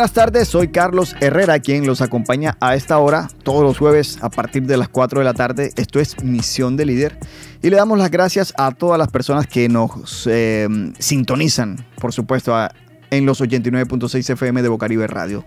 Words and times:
Buenas 0.00 0.14
tardes. 0.14 0.48
Soy 0.48 0.68
Carlos 0.68 1.14
Herrera, 1.20 1.58
quien 1.58 1.86
los 1.86 2.00
acompaña 2.00 2.56
a 2.58 2.74
esta 2.74 2.96
hora, 2.96 3.28
todos 3.42 3.62
los 3.62 3.76
jueves 3.76 4.16
a 4.22 4.30
partir 4.30 4.62
de 4.62 4.78
las 4.78 4.88
4 4.88 5.18
de 5.18 5.24
la 5.26 5.34
tarde. 5.34 5.72
Esto 5.76 6.00
es 6.00 6.24
Misión 6.24 6.78
de 6.78 6.86
Líder. 6.86 7.18
Y 7.60 7.68
le 7.68 7.76
damos 7.76 7.98
las 7.98 8.10
gracias 8.10 8.54
a 8.56 8.70
todas 8.70 8.98
las 8.98 9.08
personas 9.08 9.46
que 9.46 9.68
nos 9.68 10.26
eh, 10.26 10.66
sintonizan, 10.98 11.84
por 12.00 12.14
supuesto, 12.14 12.56
en 13.10 13.26
los 13.26 13.42
89.6 13.42 14.30
FM 14.30 14.62
de 14.62 14.68
Bocaribe 14.70 15.06
Radio. 15.06 15.44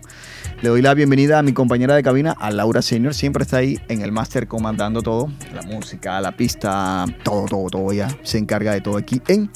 Le 0.62 0.70
doy 0.70 0.84
la 0.84 0.94
bienvenida 0.94 1.40
a 1.40 1.42
mi 1.42 1.54
compañera 1.54 1.96
de 1.96 2.04
cabina, 2.04 2.36
a 2.40 2.52
Laura 2.52 2.84
Senior. 2.84 3.16
Siempre 3.16 3.42
está 3.42 3.58
ahí 3.58 3.80
en 3.88 4.04
el 4.04 4.12
máster 4.12 4.48
comandando 4.48 5.02
todo. 5.02 5.32
La 5.52 5.64
música, 5.64 6.22
la 6.22 6.32
pista, 6.32 7.08
todo, 7.24 7.46
todo, 7.46 7.70
todo. 7.72 7.92
Ella 7.92 8.08
se 8.22 8.38
encarga 8.38 8.74
de 8.74 8.82
todo 8.82 8.98
aquí 8.98 9.20
en 9.28 9.50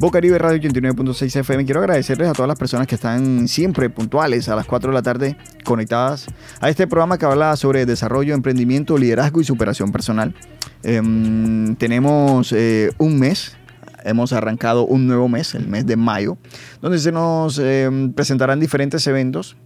Bocaribe 0.00 0.38
Radio 0.38 0.58
89.6 0.70 1.36
FM. 1.40 1.64
Quiero 1.64 1.80
agradecerles 1.80 2.28
a 2.28 2.32
todas 2.32 2.48
las 2.48 2.58
personas 2.58 2.86
que 2.86 2.94
están 2.94 3.48
siempre 3.48 3.90
puntuales 3.90 4.48
a 4.48 4.56
las 4.56 4.66
4 4.66 4.90
de 4.90 4.94
la 4.94 5.02
tarde 5.02 5.36
conectadas 5.64 6.26
a 6.60 6.68
este 6.68 6.86
programa 6.86 7.18
que 7.18 7.26
habla 7.26 7.56
sobre 7.56 7.86
desarrollo, 7.86 8.34
emprendimiento, 8.34 8.98
liderazgo 8.98 9.40
y 9.40 9.44
superación 9.44 9.92
personal. 9.92 10.34
Em, 10.82 11.76
tenemos 11.76 12.52
eh, 12.52 12.90
un 12.98 13.18
mes 13.18 13.56
hemos 14.04 14.32
arrancado 14.32 14.86
un 14.86 15.06
nuevo 15.06 15.28
mes, 15.28 15.54
el 15.54 15.66
mes 15.66 15.86
de 15.86 15.96
mayo, 15.96 16.36
donde 16.82 16.98
se 16.98 17.10
nos 17.10 17.58
em, 17.58 18.12
presentarán 18.12 18.60
diferentes 18.60 19.06
eventos 19.06 19.56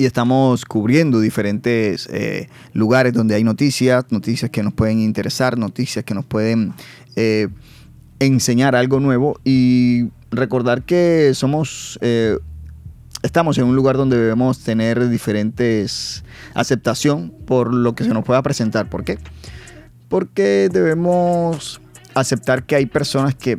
y 0.00 0.06
estamos 0.06 0.64
cubriendo 0.64 1.20
diferentes 1.20 2.08
eh, 2.10 2.48
lugares 2.72 3.12
donde 3.12 3.34
hay 3.34 3.44
noticias, 3.44 4.04
noticias 4.10 4.50
que 4.50 4.62
nos 4.62 4.72
pueden 4.72 5.00
interesar, 5.00 5.58
noticias 5.58 6.04
que 6.04 6.14
nos 6.14 6.24
pueden 6.24 6.72
eh, 7.16 7.48
enseñar 8.20 8.76
algo 8.76 9.00
nuevo 9.00 9.40
y 9.44 10.10
recordar 10.30 10.82
que 10.82 11.32
somos, 11.34 11.98
eh, 12.02 12.38
estamos 13.22 13.58
en 13.58 13.64
un 13.64 13.74
lugar 13.74 13.96
donde 13.96 14.16
debemos 14.16 14.60
tener 14.60 15.08
diferentes 15.08 16.22
aceptación 16.54 17.34
por 17.46 17.74
lo 17.74 17.94
que 17.94 18.04
se 18.04 18.10
nos 18.10 18.24
pueda 18.24 18.42
presentar. 18.42 18.88
¿Por 18.88 19.04
qué? 19.04 19.18
Porque 20.08 20.68
debemos 20.72 21.80
aceptar 22.14 22.64
que 22.64 22.76
hay 22.76 22.86
personas 22.86 23.34
que 23.34 23.58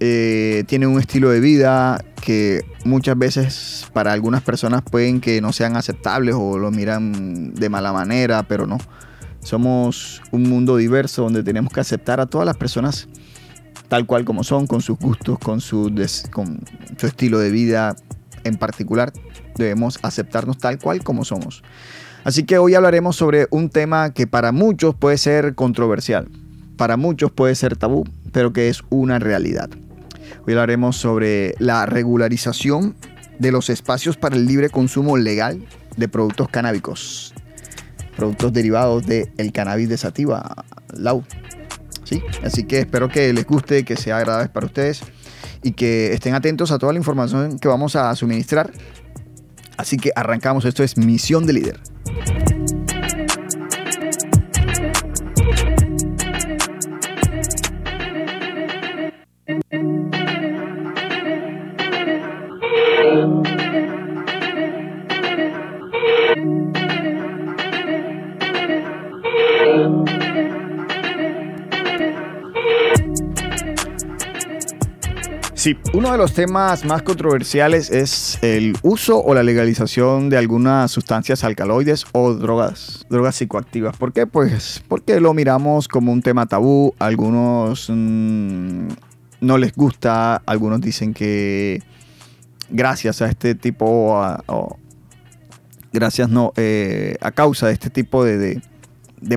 eh, 0.00 0.64
tienen 0.66 0.90
un 0.90 1.00
estilo 1.00 1.30
de 1.30 1.40
vida 1.40 2.04
que 2.24 2.64
muchas 2.84 3.18
veces 3.18 3.86
para 3.92 4.12
algunas 4.12 4.42
personas 4.42 4.82
pueden 4.82 5.20
que 5.20 5.40
no 5.40 5.52
sean 5.52 5.76
aceptables 5.76 6.34
o 6.38 6.58
lo 6.58 6.70
miran 6.70 7.54
de 7.54 7.68
mala 7.68 7.92
manera, 7.92 8.42
pero 8.42 8.66
no. 8.66 8.78
Somos 9.40 10.20
un 10.30 10.42
mundo 10.42 10.76
diverso 10.76 11.22
donde 11.22 11.42
tenemos 11.42 11.72
que 11.72 11.80
aceptar 11.80 12.20
a 12.20 12.26
todas 12.26 12.44
las 12.44 12.56
personas 12.56 13.08
tal 13.88 14.06
cual 14.06 14.24
como 14.24 14.44
son, 14.44 14.66
con 14.66 14.80
sus 14.80 14.98
gustos, 14.98 15.38
con 15.38 15.60
su, 15.60 15.92
estilo 17.02 17.38
de 17.38 17.50
vida 17.50 17.96
en 18.44 18.56
particular. 18.56 19.12
Debemos 19.56 19.98
aceptarnos 20.02 20.58
tal 20.58 20.78
cual 20.78 21.02
como 21.02 21.24
somos. 21.24 21.62
Así 22.24 22.44
que 22.44 22.58
hoy 22.58 22.74
hablaremos 22.74 23.16
sobre 23.16 23.48
un 23.50 23.70
tema 23.70 24.12
que 24.12 24.26
para 24.26 24.52
muchos 24.52 24.94
puede 24.94 25.18
ser 25.18 25.54
controversial, 25.54 26.28
para 26.76 26.96
muchos 26.96 27.32
puede 27.32 27.54
ser 27.54 27.76
tabú, 27.76 28.04
pero 28.32 28.52
que 28.52 28.68
es 28.68 28.82
una 28.90 29.18
realidad. 29.18 29.70
Hoy 30.46 30.52
hablaremos 30.52 30.96
sobre 30.96 31.54
la 31.58 31.86
regularización 31.86 32.94
de 33.38 33.52
los 33.52 33.70
espacios 33.70 34.16
para 34.16 34.36
el 34.36 34.46
libre 34.46 34.68
consumo 34.68 35.16
legal 35.16 35.64
de 35.96 36.08
productos 36.08 36.48
canábicos, 36.48 37.32
productos 38.16 38.52
derivados 38.52 39.06
del 39.06 39.52
cannabis 39.52 39.88
de 39.88 39.96
sativa, 39.96 40.64
Lau. 40.92 41.24
Así 42.42 42.64
que 42.64 42.80
espero 42.80 43.08
que 43.08 43.32
les 43.32 43.46
guste, 43.46 43.84
que 43.84 43.96
sea 43.96 44.18
agradable 44.18 44.48
para 44.48 44.66
ustedes 44.66 45.02
y 45.62 45.72
que 45.72 46.12
estén 46.12 46.34
atentos 46.34 46.70
a 46.70 46.78
toda 46.78 46.92
la 46.92 46.98
información 46.98 47.58
que 47.58 47.68
vamos 47.68 47.96
a 47.96 48.14
suministrar. 48.14 48.70
Así 49.76 49.96
que 49.96 50.10
arrancamos, 50.14 50.64
esto 50.64 50.82
es 50.82 50.96
Misión 50.96 51.46
de 51.46 51.52
Líder. 51.52 51.80
Uno 75.92 76.12
de 76.12 76.18
los 76.18 76.32
temas 76.34 76.84
más 76.84 77.02
controversiales 77.02 77.90
es 77.90 78.38
el 78.42 78.76
uso 78.82 79.22
o 79.22 79.34
la 79.34 79.42
legalización 79.42 80.30
de 80.30 80.38
algunas 80.38 80.90
sustancias 80.90 81.44
alcaloides 81.44 82.06
o 82.12 82.34
drogas, 82.34 83.06
drogas 83.10 83.36
psicoactivas. 83.36 83.96
¿Por 83.96 84.12
qué? 84.12 84.26
Pues 84.26 84.82
porque 84.88 85.20
lo 85.20 85.34
miramos 85.34 85.88
como 85.88 86.12
un 86.12 86.22
tema 86.22 86.46
tabú. 86.46 86.94
Algunos 86.98 87.88
mm, 87.88 88.88
no 89.40 89.58
les 89.58 89.74
gusta, 89.74 90.36
algunos 90.46 90.80
dicen 90.80 91.14
que 91.14 91.82
gracias 92.70 93.22
a 93.22 93.28
este 93.28 93.54
tipo, 93.54 94.20
o 94.46 94.78
gracias 95.92 96.28
no, 96.28 96.52
eh, 96.56 97.16
a 97.20 97.30
causa 97.32 97.66
de 97.66 97.72
este 97.72 97.90
tipo 97.90 98.24
de, 98.24 98.60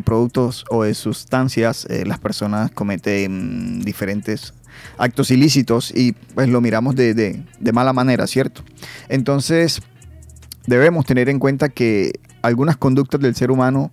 productos 0.04 0.66
o 0.70 0.84
de 0.84 0.94
sustancias, 0.94 1.86
eh, 1.90 2.06
las 2.06 2.20
personas 2.20 2.72
cometen 2.72 3.82
diferentes 3.82 4.54
actos 4.98 5.32
ilícitos 5.32 5.92
y 5.96 6.14
pues 6.14 6.50
lo 6.50 6.62
miramos 6.62 6.96
de, 6.96 7.44
mala 7.74 7.94
manera, 7.94 8.28
¿cierto? 8.28 8.64
Entonces 9.10 9.82
debemos 10.68 11.06
tener 11.06 11.30
en 11.30 11.40
cuenta 11.40 11.70
que 11.70 12.20
algunas 12.42 12.78
conductas 12.78 13.20
del 13.22 13.36
ser 13.36 13.52
humano 13.52 13.92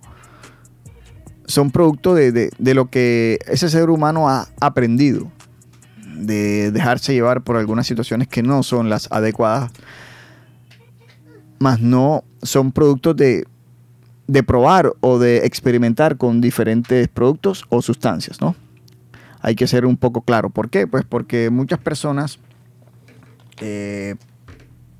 son 1.45 1.71
producto 1.71 2.13
de, 2.13 2.51
lo 2.59 2.89
que 2.89 3.39
ese 3.47 3.69
ser 3.69 3.89
humano 3.89 4.29
ha 4.29 4.47
aprendido, 4.59 5.31
de 6.15 6.71
dejarse 6.71 7.13
llevar 7.13 7.41
por 7.41 7.57
algunas 7.57 7.87
situaciones 7.87 8.27
que 8.27 8.43
no 8.43 8.61
son 8.61 8.89
las 8.89 9.11
adecuadas, 9.11 9.71
más 11.59 11.79
no 11.79 12.23
son 12.43 12.71
productos 12.71 13.15
de, 13.15 13.45
de 14.27 14.43
probar 14.43 14.93
o 15.01 15.17
de 15.17 15.45
experimentar 15.45 16.17
con 16.17 16.39
diferentes 16.39 17.07
productos 17.07 17.65
o 17.69 17.81
sustancias, 17.81 18.39
¿no? 18.39 18.55
Hay 19.41 19.55
que 19.55 19.67
ser 19.67 19.85
un 19.85 19.97
poco 19.97 20.21
claro. 20.21 20.49
¿Por 20.49 20.69
qué? 20.69 20.87
Pues 20.87 21.05
porque 21.07 21.49
muchas 21.49 21.79
personas, 21.79 22.39
eh, 23.61 24.15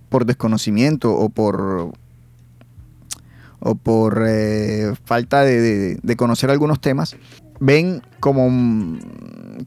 por 0.10 0.26
desconocimiento 0.26 1.14
o 1.14 1.30
por, 1.30 1.92
o 3.60 3.76
por 3.76 4.24
eh, 4.28 4.94
falta 5.06 5.44
de, 5.44 6.00
conocer 6.18 6.50
algunos 6.50 6.80
temas, 6.80 7.16
ven 7.60 8.02
como, 8.20 8.98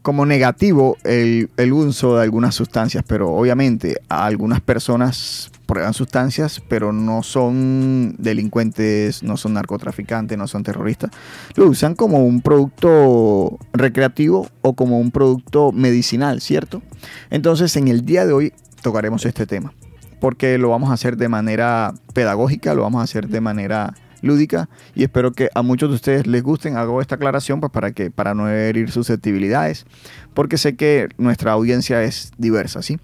como 0.00 0.26
negativo 0.26 0.96
el, 1.04 1.50
el 1.56 1.72
uso 1.72 2.16
de 2.16 2.22
algunas 2.22 2.54
sustancias, 2.54 3.04
pero 3.06 3.30
obviamente 3.30 4.00
a 4.08 4.24
algunas 4.24 4.60
personas 4.60 5.50
prueban 5.72 5.94
sustancias, 5.94 6.60
pero 6.68 6.92
no 6.92 7.22
son 7.22 8.14
delincuentes, 8.18 9.22
no 9.22 9.38
son 9.38 9.54
narcotraficantes, 9.54 10.36
no 10.36 10.46
son 10.46 10.62
terroristas. 10.64 11.10
Lo 11.56 11.66
usan 11.66 11.94
como 11.94 12.18
un 12.18 12.42
producto 12.42 13.58
recreativo 13.72 14.50
o 14.60 14.74
como 14.74 15.00
un 15.00 15.10
producto 15.10 15.72
medicinal, 15.72 16.42
¿cierto? 16.42 16.82
Entonces, 17.30 17.74
en 17.76 17.88
el 17.88 18.04
día 18.04 18.26
de 18.26 18.34
hoy 18.34 18.52
tocaremos 18.82 19.24
este 19.24 19.46
tema, 19.46 19.72
porque 20.20 20.58
lo 20.58 20.68
vamos 20.68 20.90
a 20.90 20.92
hacer 20.92 21.16
de 21.16 21.30
manera 21.30 21.94
pedagógica, 22.12 22.74
lo 22.74 22.82
vamos 22.82 23.00
a 23.00 23.04
hacer 23.04 23.28
de 23.28 23.40
manera 23.40 23.94
lúdica 24.20 24.68
y 24.94 25.04
espero 25.04 25.32
que 25.32 25.48
a 25.54 25.62
muchos 25.62 25.88
de 25.88 25.94
ustedes 25.94 26.26
les 26.26 26.42
gusten. 26.42 26.76
Hago 26.76 27.00
esta 27.00 27.14
aclaración 27.14 27.60
pues 27.60 27.72
para 27.72 27.92
que 27.92 28.10
para 28.10 28.34
no 28.34 28.50
herir 28.50 28.90
susceptibilidades, 28.90 29.86
porque 30.34 30.58
sé 30.58 30.76
que 30.76 31.08
nuestra 31.16 31.52
audiencia 31.52 32.02
es 32.02 32.30
diversa, 32.36 32.82
¿sí? 32.82 32.98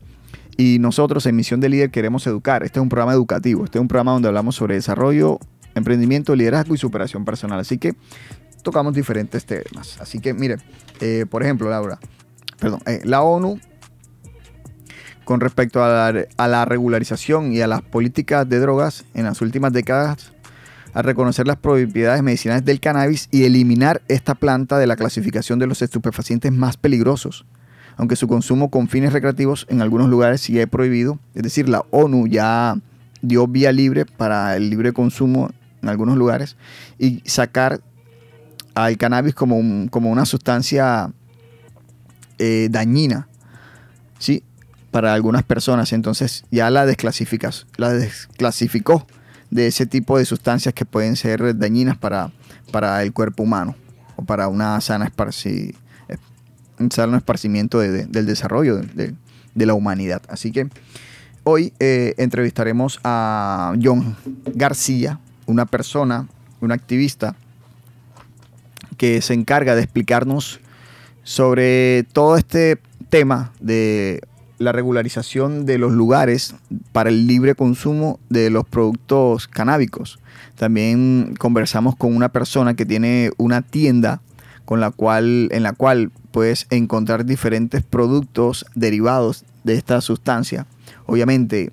Y 0.61 0.81
nosotros 0.81 1.25
en 1.27 1.37
Misión 1.37 1.61
de 1.61 1.69
Líder 1.69 1.91
queremos 1.93 2.27
educar. 2.27 2.65
Este 2.65 2.81
es 2.81 2.83
un 2.83 2.89
programa 2.89 3.13
educativo. 3.13 3.65
Este 3.65 3.79
es 3.79 3.81
un 3.81 3.87
programa 3.87 4.11
donde 4.11 4.27
hablamos 4.27 4.57
sobre 4.57 4.75
desarrollo, 4.75 5.39
emprendimiento, 5.77 6.35
liderazgo 6.35 6.75
y 6.75 6.79
superación 6.79 7.25
personal. 7.25 7.61
Así 7.61 7.79
que 7.79 7.95
tocamos 8.65 8.93
diferentes 8.93 9.47
temas. 9.47 10.01
Así 10.01 10.19
que, 10.19 10.35
mire, 10.35 10.57
eh, 11.01 11.27
por 11.31 11.45
ejemplo, 11.45 11.71
Laura, 11.71 12.01
perdón, 12.59 12.81
eh, 12.87 13.01
la 13.05 13.23
ONU, 13.23 13.61
con 15.25 15.39
respecto 15.39 15.85
a 15.85 16.11
la, 16.13 16.27
a 16.37 16.49
la 16.49 16.65
regularización 16.65 17.53
y 17.53 17.61
a 17.61 17.69
las 17.69 17.83
políticas 17.83 18.49
de 18.49 18.59
drogas 18.59 19.05
en 19.15 19.27
las 19.27 19.41
últimas 19.41 19.73
décadas, 19.73 20.33
a 20.93 21.03
reconocer 21.03 21.47
las 21.47 21.59
propiedades 21.59 22.25
medicinales 22.25 22.65
del 22.65 22.81
cannabis 22.81 23.29
y 23.31 23.45
eliminar 23.45 24.03
esta 24.09 24.35
planta 24.35 24.77
de 24.79 24.89
la 24.89 24.97
clasificación 24.97 25.61
de 25.61 25.69
los 25.69 25.83
estupefacientes 25.83 26.51
más 26.51 26.77
peligrosos 26.77 27.47
aunque 27.99 28.17
su 28.17 28.27
consumo 28.27 28.71
con 28.71 28.89
fines 28.89 29.13
recreativos 29.13 29.67
en 29.69 29.83
algunos 29.83 30.09
lugares 30.09 30.41
sigue 30.41 30.67
prohibido. 30.67 31.19
Es 31.35 31.43
decir, 31.43 31.69
la 31.69 31.85
ONU 31.91 32.27
ya 32.27 32.79
dio 33.21 33.47
vía 33.47 33.73
libre 33.73 34.07
para 34.07 34.57
el 34.57 34.71
libre 34.71 34.95
consumo 34.95 35.51
en 35.83 35.89
algunos 35.91 36.17
lugares 36.17 36.57
y 36.99 37.21
sacar 37.27 37.83
al 38.75 38.97
cannabis 38.97 39.35
como, 39.35 39.91
como 39.91 40.11
una 40.11 40.25
sustancia 40.25 41.13
eh, 42.39 42.69
dañina. 42.71 43.29
¿sí? 44.19 44.43
para 44.91 45.15
algunas 45.15 45.43
personas. 45.43 45.93
Entonces 45.93 46.45
ya 46.51 46.71
la, 46.71 46.85
la 46.85 47.93
desclasificó 47.93 49.07
de 49.51 49.67
ese 49.67 49.87
tipo 49.87 50.19
de 50.19 50.25
sustancias 50.25 50.75
que 50.75 50.85
pueden 50.85 51.17
ser 51.17 51.57
dañinas 51.57 51.97
para, 51.97 52.33
para 52.71 53.03
el 53.03 53.13
cuerpo 53.13 53.43
humano 53.43 53.77
o 54.17 54.25
para 54.25 54.49
una 54.49 54.81
sana 54.81 55.07
esparci, 55.07 55.75
sano 56.91 57.17
esparcimiento 57.17 57.79
del 57.81 58.27
desarrollo 58.27 58.77
de, 58.77 59.15
la 59.55 59.75
humanidad. 59.75 60.23
Así 60.29 60.53
que 60.53 60.69
hoy 61.45 61.73
eh, 61.81 62.15
entrevistaremos 62.19 63.01
a 63.05 63.75
John 63.83 64.17
García, 64.55 65.19
una 65.47 65.67
persona, 65.67 66.29
un 66.61 66.73
activista 66.73 67.35
que 68.97 69.23
se 69.23 69.35
encarga 69.35 69.75
de 69.75 69.83
explicarnos 69.83 70.61
sobre 71.23 72.05
todo 72.13 72.37
este 72.37 72.79
tema 73.09 73.53
de 73.61 74.21
la 74.59 74.73
regularización 74.73 75.67
de 75.67 75.79
los 75.79 75.93
lugares 75.93 76.55
para 76.93 77.11
el 77.11 77.27
libre 77.27 77.55
consumo 77.55 78.19
de 78.29 78.51
los 78.51 78.67
productos 78.67 79.47
canábicos. 79.47 80.19
También 80.57 81.35
conversamos 81.39 81.97
con 81.97 82.15
una 82.15 82.31
persona 82.31 82.75
que 82.75 82.85
tiene 82.85 83.31
una 83.37 83.63
tienda 83.63 84.21
con 84.69 84.81
la 84.81 84.91
cual, 84.91 85.49
en 85.51 85.63
la 85.63 85.73
cual 85.73 86.13
puedes 86.31 86.67
encontrar 86.69 87.25
diferentes 87.25 87.83
productos 87.83 88.67
derivados 88.75 89.47
de 89.65 89.73
esta 89.73 90.03
sustancia. 90.03 90.67
Obviamente 91.07 91.73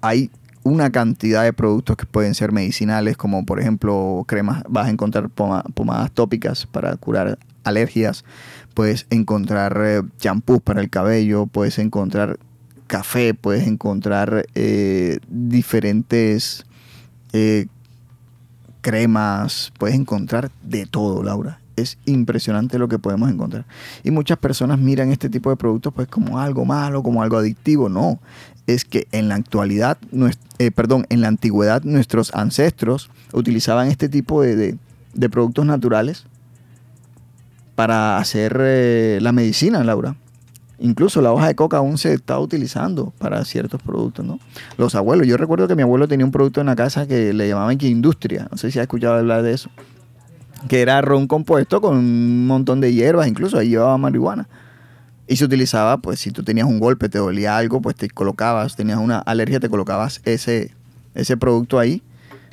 hay 0.00 0.30
una 0.62 0.88
cantidad 0.88 1.44
de 1.44 1.52
productos 1.52 1.98
que 1.98 2.06
pueden 2.06 2.34
ser 2.34 2.50
medicinales, 2.50 3.18
como 3.18 3.44
por 3.44 3.60
ejemplo 3.60 4.24
cremas, 4.26 4.62
vas 4.70 4.86
a 4.86 4.90
encontrar 4.90 5.28
pomadas 5.28 6.12
tópicas 6.12 6.64
para 6.64 6.96
curar 6.96 7.38
alergias, 7.62 8.24
puedes 8.72 9.06
encontrar 9.10 9.78
eh, 9.84 10.00
champús 10.16 10.62
para 10.62 10.80
el 10.80 10.88
cabello, 10.88 11.44
puedes 11.44 11.78
encontrar 11.78 12.38
café, 12.86 13.34
puedes 13.34 13.66
encontrar 13.66 14.46
eh, 14.54 15.18
diferentes 15.28 16.64
eh, 17.34 17.66
cremas, 18.80 19.74
puedes 19.78 19.94
encontrar 19.94 20.50
de 20.62 20.86
todo, 20.86 21.22
Laura. 21.22 21.60
Es 21.76 21.98
impresionante 22.04 22.78
lo 22.78 22.88
que 22.88 22.98
podemos 22.98 23.30
encontrar. 23.30 23.64
Y 24.02 24.10
muchas 24.10 24.38
personas 24.38 24.78
miran 24.78 25.10
este 25.10 25.28
tipo 25.28 25.50
de 25.50 25.56
productos 25.56 25.92
pues 25.92 26.08
como 26.08 26.38
algo 26.38 26.64
malo, 26.64 27.02
como 27.02 27.22
algo 27.22 27.36
adictivo. 27.36 27.88
No, 27.88 28.20
es 28.66 28.84
que 28.84 29.06
en 29.12 29.28
la 29.28 29.34
actualidad, 29.34 29.98
perdón, 30.74 31.06
en 31.08 31.20
la 31.20 31.28
antigüedad 31.28 31.82
nuestros 31.84 32.34
ancestros 32.34 33.10
utilizaban 33.32 33.88
este 33.88 34.08
tipo 34.08 34.42
de 34.42 34.78
productos 35.30 35.66
naturales 35.66 36.26
para 37.74 38.18
hacer 38.18 38.56
eh, 38.60 39.18
la 39.20 39.32
medicina, 39.32 39.82
Laura. 39.84 40.16
Incluso 40.78 41.22
la 41.22 41.32
hoja 41.32 41.46
de 41.46 41.54
coca 41.54 41.78
aún 41.78 41.98
se 41.98 42.12
está 42.12 42.38
utilizando 42.38 43.12
para 43.18 43.44
ciertos 43.44 43.80
productos, 43.80 44.24
¿no? 44.24 44.40
Los 44.76 44.94
abuelos, 44.94 45.26
yo 45.26 45.36
recuerdo 45.36 45.68
que 45.68 45.76
mi 45.76 45.82
abuelo 45.82 46.08
tenía 46.08 46.26
un 46.26 46.32
producto 46.32 46.60
en 46.60 46.66
la 46.66 46.76
casa 46.76 47.06
que 47.06 47.32
le 47.32 47.48
llamaban 47.48 47.78
que 47.78 47.86
industria, 47.86 48.48
no 48.50 48.56
sé 48.56 48.70
si 48.70 48.78
has 48.80 48.84
escuchado 48.84 49.14
hablar 49.14 49.42
de 49.42 49.52
eso, 49.52 49.70
que 50.68 50.80
era 50.80 51.00
ron 51.00 51.26
compuesto 51.26 51.80
con 51.80 51.96
un 51.96 52.46
montón 52.46 52.80
de 52.80 52.92
hierbas, 52.92 53.28
incluso 53.28 53.58
ahí 53.58 53.70
llevaba 53.70 53.98
marihuana. 53.98 54.48
Y 55.26 55.36
se 55.36 55.44
utilizaba, 55.44 55.98
pues 55.98 56.20
si 56.20 56.30
tú 56.30 56.42
tenías 56.42 56.66
un 56.66 56.78
golpe, 56.78 57.08
te 57.08 57.18
dolía 57.18 57.56
algo, 57.56 57.80
pues 57.80 57.96
te 57.96 58.10
colocabas, 58.10 58.76
tenías 58.76 58.98
una 58.98 59.18
alergia, 59.18 59.58
te 59.58 59.70
colocabas 59.70 60.20
ese, 60.24 60.74
ese 61.14 61.36
producto 61.36 61.78
ahí. 61.78 62.02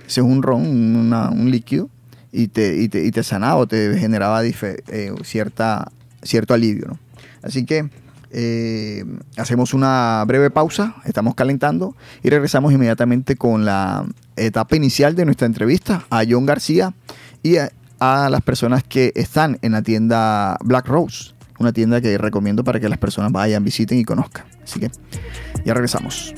Ese 0.07 0.21
es 0.21 0.27
un 0.27 0.41
ron, 0.41 0.61
un 0.65 1.51
líquido 1.51 1.89
y 2.31 2.47
te, 2.47 2.81
y 2.81 2.87
te, 2.87 3.05
y 3.05 3.11
te 3.11 3.23
sanaba 3.23 3.55
o 3.57 3.67
te 3.67 3.97
generaba 3.97 4.43
eh, 4.45 5.13
cierta, 5.23 5.91
cierto 6.23 6.53
alivio. 6.53 6.87
¿no? 6.87 6.99
Así 7.41 7.65
que 7.65 7.89
eh, 8.31 9.03
hacemos 9.37 9.73
una 9.73 10.23
breve 10.25 10.49
pausa, 10.49 10.95
estamos 11.05 11.35
calentando 11.35 11.95
y 12.23 12.29
regresamos 12.29 12.71
inmediatamente 12.71 13.35
con 13.35 13.65
la 13.65 14.05
etapa 14.37 14.75
inicial 14.77 15.15
de 15.15 15.25
nuestra 15.25 15.47
entrevista 15.47 16.05
a 16.09 16.23
John 16.27 16.45
García 16.45 16.93
y 17.43 17.57
a 18.01 18.29
las 18.29 18.41
personas 18.41 18.83
que 18.83 19.13
están 19.15 19.59
en 19.61 19.73
la 19.73 19.83
tienda 19.83 20.57
Black 20.63 20.87
Rose, 20.87 21.35
una 21.59 21.71
tienda 21.71 22.01
que 22.01 22.17
recomiendo 22.17 22.63
para 22.63 22.79
que 22.79 22.89
las 22.89 22.97
personas 22.97 23.31
vayan, 23.31 23.63
visiten 23.63 23.99
y 23.99 24.03
conozcan. 24.03 24.45
Así 24.63 24.79
que 24.79 24.89
ya 25.63 25.73
regresamos. 25.75 26.33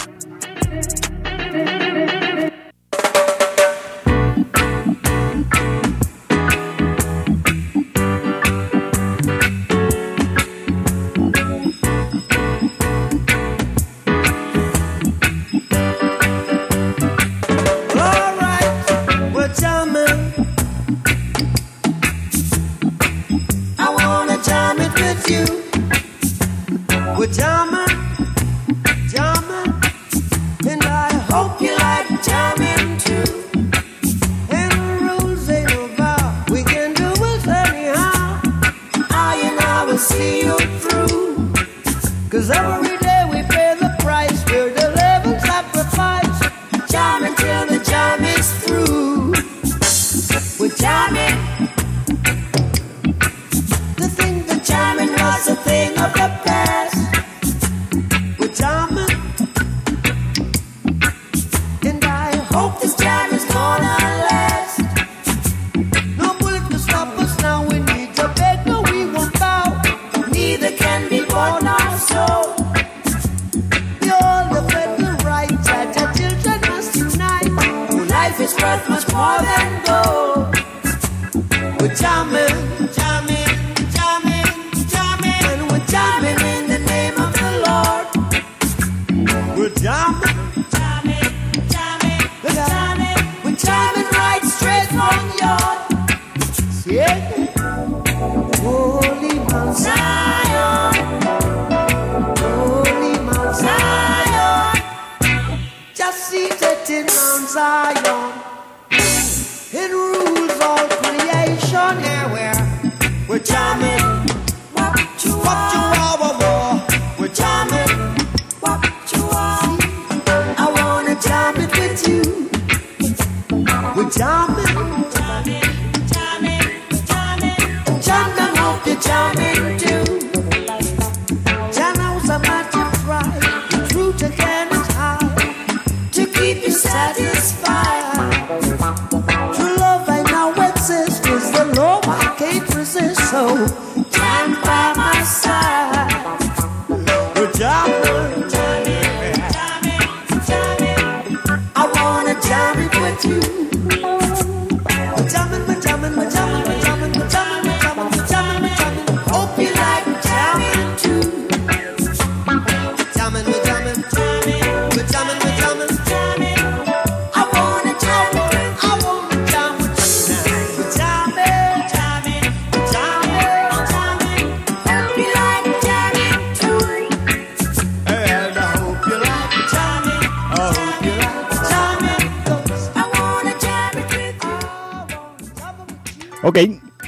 you 25.29 25.45
were 27.17 27.27
done. 27.27 27.62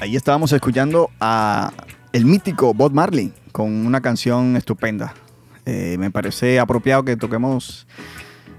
Ahí 0.05 0.15
estábamos 0.15 0.51
escuchando 0.51 1.09
a 1.19 1.73
el 2.13 2.25
mítico 2.25 2.75
Bob 2.75 2.93
Marley 2.93 3.33
con 3.51 3.71
una 3.87 4.01
canción 4.01 4.55
estupenda. 4.55 5.15
Eh, 5.65 5.95
me 5.97 6.11
parece 6.11 6.59
apropiado 6.59 7.03
que 7.03 7.17
toquemos 7.17 7.87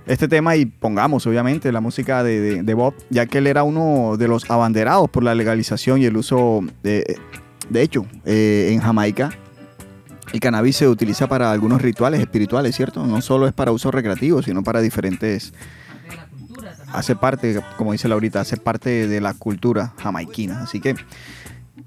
este 0.06 0.26
tema 0.26 0.56
y 0.56 0.66
pongamos 0.66 1.24
obviamente 1.24 1.70
la 1.70 1.80
música 1.80 2.24
de, 2.24 2.74
Bob, 2.74 2.94
ya 3.10 3.26
que 3.26 3.38
él 3.38 3.46
era 3.46 3.62
uno 3.62 4.16
de 4.16 4.26
los 4.26 4.50
abanderados 4.50 5.08
por 5.08 5.22
la 5.22 5.36
legalización 5.36 6.02
y 6.02 6.06
el 6.06 6.16
uso 6.16 6.64
de, 6.82 7.16
de 7.70 7.82
hecho, 7.82 8.06
eh, 8.24 8.70
en 8.72 8.80
Jamaica 8.80 9.30
el 10.32 10.40
cannabis 10.40 10.76
se 10.76 10.88
utiliza 10.88 11.28
para 11.28 11.52
algunos 11.52 11.80
rituales 11.80 12.20
espirituales, 12.20 12.74
¿cierto? 12.74 13.06
No 13.06 13.22
solo 13.22 13.46
es 13.46 13.52
para 13.52 13.70
uso 13.70 13.92
recreativo, 13.92 14.42
sino 14.42 14.64
para 14.64 14.80
diferentes 14.80 15.52
hace 16.96 17.14
parte, 17.14 17.60
como 17.76 17.92
dice 17.92 18.08
Laurita, 18.08 18.40
hace 18.40 18.56
parte 18.56 19.06
de 19.06 19.20
la 19.20 19.34
cultura 19.34 19.92
jamaiquina. 19.98 20.62
Así 20.62 20.80
que 20.80 20.96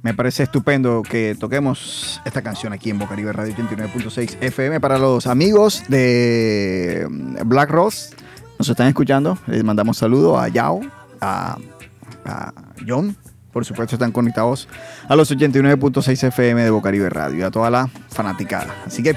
me 0.03 0.13
parece 0.13 0.43
estupendo 0.43 1.01
que 1.01 1.35
toquemos 1.37 2.21
esta 2.25 2.43
canción 2.43 2.73
aquí 2.73 2.91
en 2.91 2.99
Bocaribe 2.99 3.33
Radio 3.33 3.55
89.6 3.55 4.37
FM 4.39 4.79
para 4.79 4.99
los 4.99 5.25
amigos 5.25 5.83
de 5.87 7.07
Black 7.43 7.71
Rose. 7.71 8.15
Nos 8.59 8.69
están 8.69 8.87
escuchando. 8.87 9.37
Les 9.47 9.63
mandamos 9.63 9.97
saludos 9.97 10.39
a 10.39 10.47
Yao, 10.47 10.81
a, 11.19 11.57
a 12.25 12.53
John. 12.87 13.17
Por 13.51 13.65
supuesto, 13.65 13.95
están 13.95 14.11
conectados 14.11 14.67
a 15.07 15.15
los 15.15 15.35
89.6 15.35 16.27
FM 16.27 16.63
de 16.63 16.69
Bocaribe 16.69 17.09
Radio 17.09 17.39
y 17.39 17.41
a 17.41 17.49
toda 17.49 17.71
la 17.71 17.89
fanaticada. 18.09 18.75
Así 18.85 19.01
que 19.01 19.15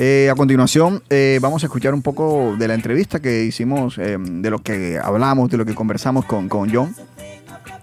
eh, 0.00 0.30
a 0.30 0.36
continuación, 0.36 1.02
eh, 1.10 1.40
vamos 1.42 1.64
a 1.64 1.66
escuchar 1.66 1.92
un 1.92 2.02
poco 2.02 2.54
de 2.56 2.68
la 2.68 2.74
entrevista 2.74 3.18
que 3.18 3.42
hicimos, 3.42 3.98
eh, 3.98 4.16
de 4.16 4.48
lo 4.48 4.60
que 4.60 4.96
hablamos, 4.96 5.50
de 5.50 5.56
lo 5.56 5.66
que 5.66 5.74
conversamos 5.74 6.24
con, 6.24 6.48
con 6.48 6.72
John. 6.72 6.94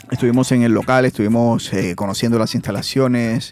Estuvimos 0.10 0.50
en 0.54 0.64
el 0.64 0.72
local, 0.72 1.04
estuvimos 1.04 1.70
conociendo 1.96 2.40
las 2.40 2.56
instalaciones, 2.56 3.52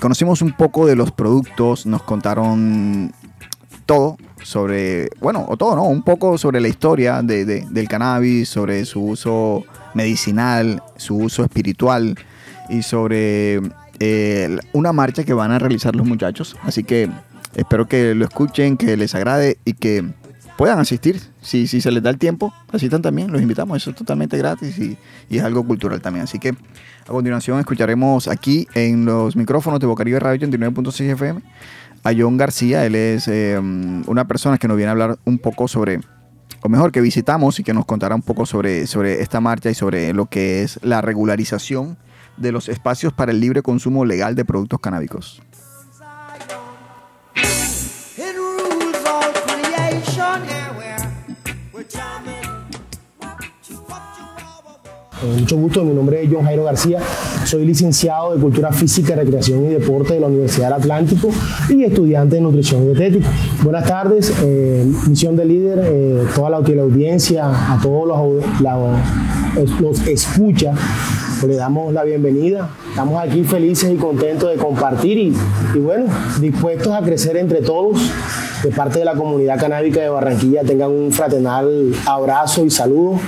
conocimos 0.00 0.42
un 0.42 0.52
poco 0.52 0.86
de 0.86 0.94
los 0.94 1.12
productos, 1.12 1.86
nos 1.86 2.02
contaron 2.02 3.12
todo 3.86 4.18
sobre, 4.42 5.08
bueno, 5.20 5.46
o 5.48 5.56
todo, 5.56 5.76
¿no? 5.76 5.84
Un 5.84 6.02
poco 6.02 6.36
sobre 6.36 6.60
la 6.60 6.68
historia 6.68 7.22
del 7.22 7.88
cannabis, 7.88 8.50
sobre 8.50 8.84
su 8.84 9.02
uso 9.02 9.64
medicinal, 9.94 10.82
su 10.96 11.16
uso 11.16 11.42
espiritual 11.44 12.18
y 12.68 12.82
sobre 12.82 13.62
eh, 14.04 14.58
una 14.72 14.92
marcha 14.92 15.22
que 15.22 15.32
van 15.32 15.52
a 15.52 15.60
realizar 15.60 15.94
los 15.94 16.04
muchachos. 16.04 16.56
Así 16.64 16.82
que 16.82 17.08
espero 17.54 17.86
que 17.86 18.16
lo 18.16 18.24
escuchen, 18.24 18.76
que 18.76 18.96
les 18.96 19.14
agrade 19.14 19.58
y 19.64 19.74
que 19.74 20.04
puedan 20.56 20.80
asistir. 20.80 21.20
Si, 21.40 21.68
si 21.68 21.80
se 21.80 21.92
les 21.92 22.02
da 22.02 22.10
el 22.10 22.18
tiempo, 22.18 22.52
asistan 22.72 23.00
también, 23.00 23.30
los 23.30 23.40
invitamos. 23.40 23.76
Eso 23.76 23.90
es 23.90 23.96
totalmente 23.96 24.36
gratis 24.36 24.76
y, 24.76 24.98
es 25.30 25.44
algo 25.44 25.64
cultural 25.64 26.00
también. 26.00 26.24
Así 26.24 26.40
que 26.40 26.48
a 26.48 27.06
continuación 27.06 27.60
escucharemos 27.60 28.26
aquí 28.26 28.66
en 28.74 29.04
los 29.04 29.36
micrófonos 29.36 29.78
de 29.78 29.86
Bocaribe 29.86 30.18
Radio 30.18 30.48
89.6 30.48 31.12
FM 31.12 31.40
a 32.02 32.10
John 32.12 32.36
García. 32.36 32.84
Él 32.84 32.96
es 32.96 33.28
eh, 33.28 33.56
una 33.60 34.26
persona 34.26 34.58
que 34.58 34.66
nos 34.66 34.76
viene 34.76 34.88
a 34.88 34.92
hablar 34.92 35.18
un 35.24 35.38
poco 35.38 35.68
sobre, 35.68 36.00
o 36.60 36.68
mejor, 36.68 36.90
que 36.90 37.00
visitamos 37.00 37.60
y 37.60 37.62
que 37.62 37.72
nos 37.72 37.84
contará 37.84 38.16
un 38.16 38.22
poco 38.22 38.46
sobre, 38.46 38.88
sobre 38.88 39.22
esta 39.22 39.40
marcha 39.40 39.70
y 39.70 39.74
sobre 39.74 40.12
lo 40.12 40.26
que 40.26 40.64
es 40.64 40.80
la 40.82 41.02
regularización 41.02 41.98
de 42.36 42.52
los 42.52 42.68
espacios 42.68 43.12
para 43.12 43.32
el 43.32 43.40
libre 43.40 43.62
consumo 43.62 44.04
legal 44.04 44.34
de 44.34 44.44
productos 44.44 44.80
canábicos. 44.80 45.42
mucho 55.38 55.56
gusto, 55.56 55.84
mi 55.84 55.94
nombre 55.94 56.22
es 56.22 56.30
John 56.32 56.44
Jairo 56.44 56.64
García, 56.64 57.00
soy 57.44 57.64
licenciado 57.64 58.34
de 58.34 58.40
Cultura 58.40 58.72
Física, 58.72 59.14
Recreación 59.14 59.64
y 59.66 59.68
Deporte 59.68 60.14
de 60.14 60.20
la 60.20 60.26
Universidad 60.26 60.66
del 60.66 60.74
Atlántico 60.74 61.30
y 61.68 61.84
estudiante 61.84 62.36
de 62.36 62.42
Nutrición 62.42 62.82
y 62.82 62.86
Dietética. 62.86 63.28
Buenas 63.62 63.86
tardes, 63.86 64.32
eh, 64.42 64.84
misión 65.08 65.36
de 65.36 65.44
líder, 65.44 65.80
eh, 65.84 66.26
toda 66.34 66.50
la, 66.50 66.56
audiencia, 66.56 67.72
a 67.72 67.80
todos 67.80 68.08
los, 68.08 68.60
los, 68.60 69.80
los 69.80 70.06
escucha 70.08 70.74
le 71.46 71.56
damos 71.56 71.92
la 71.92 72.04
bienvenida. 72.04 72.70
Estamos 72.90 73.20
aquí 73.22 73.42
felices 73.44 73.90
y 73.92 73.96
contentos 73.96 74.50
de 74.50 74.56
compartir 74.56 75.18
y, 75.18 75.34
bueno, 75.78 76.06
dispuestos 76.40 76.92
a 76.92 77.02
crecer 77.02 77.36
entre 77.36 77.62
todos. 77.62 78.00
De 78.62 78.70
parte 78.70 79.00
de 79.00 79.04
la 79.04 79.14
comunidad 79.14 79.58
canábica 79.58 80.00
de 80.00 80.08
Barranquilla 80.08 80.62
tengan 80.62 80.90
un 80.90 81.10
fraternal 81.10 81.92
abrazo 82.06 82.64
y 82.64 82.70
saludo. 82.70 83.18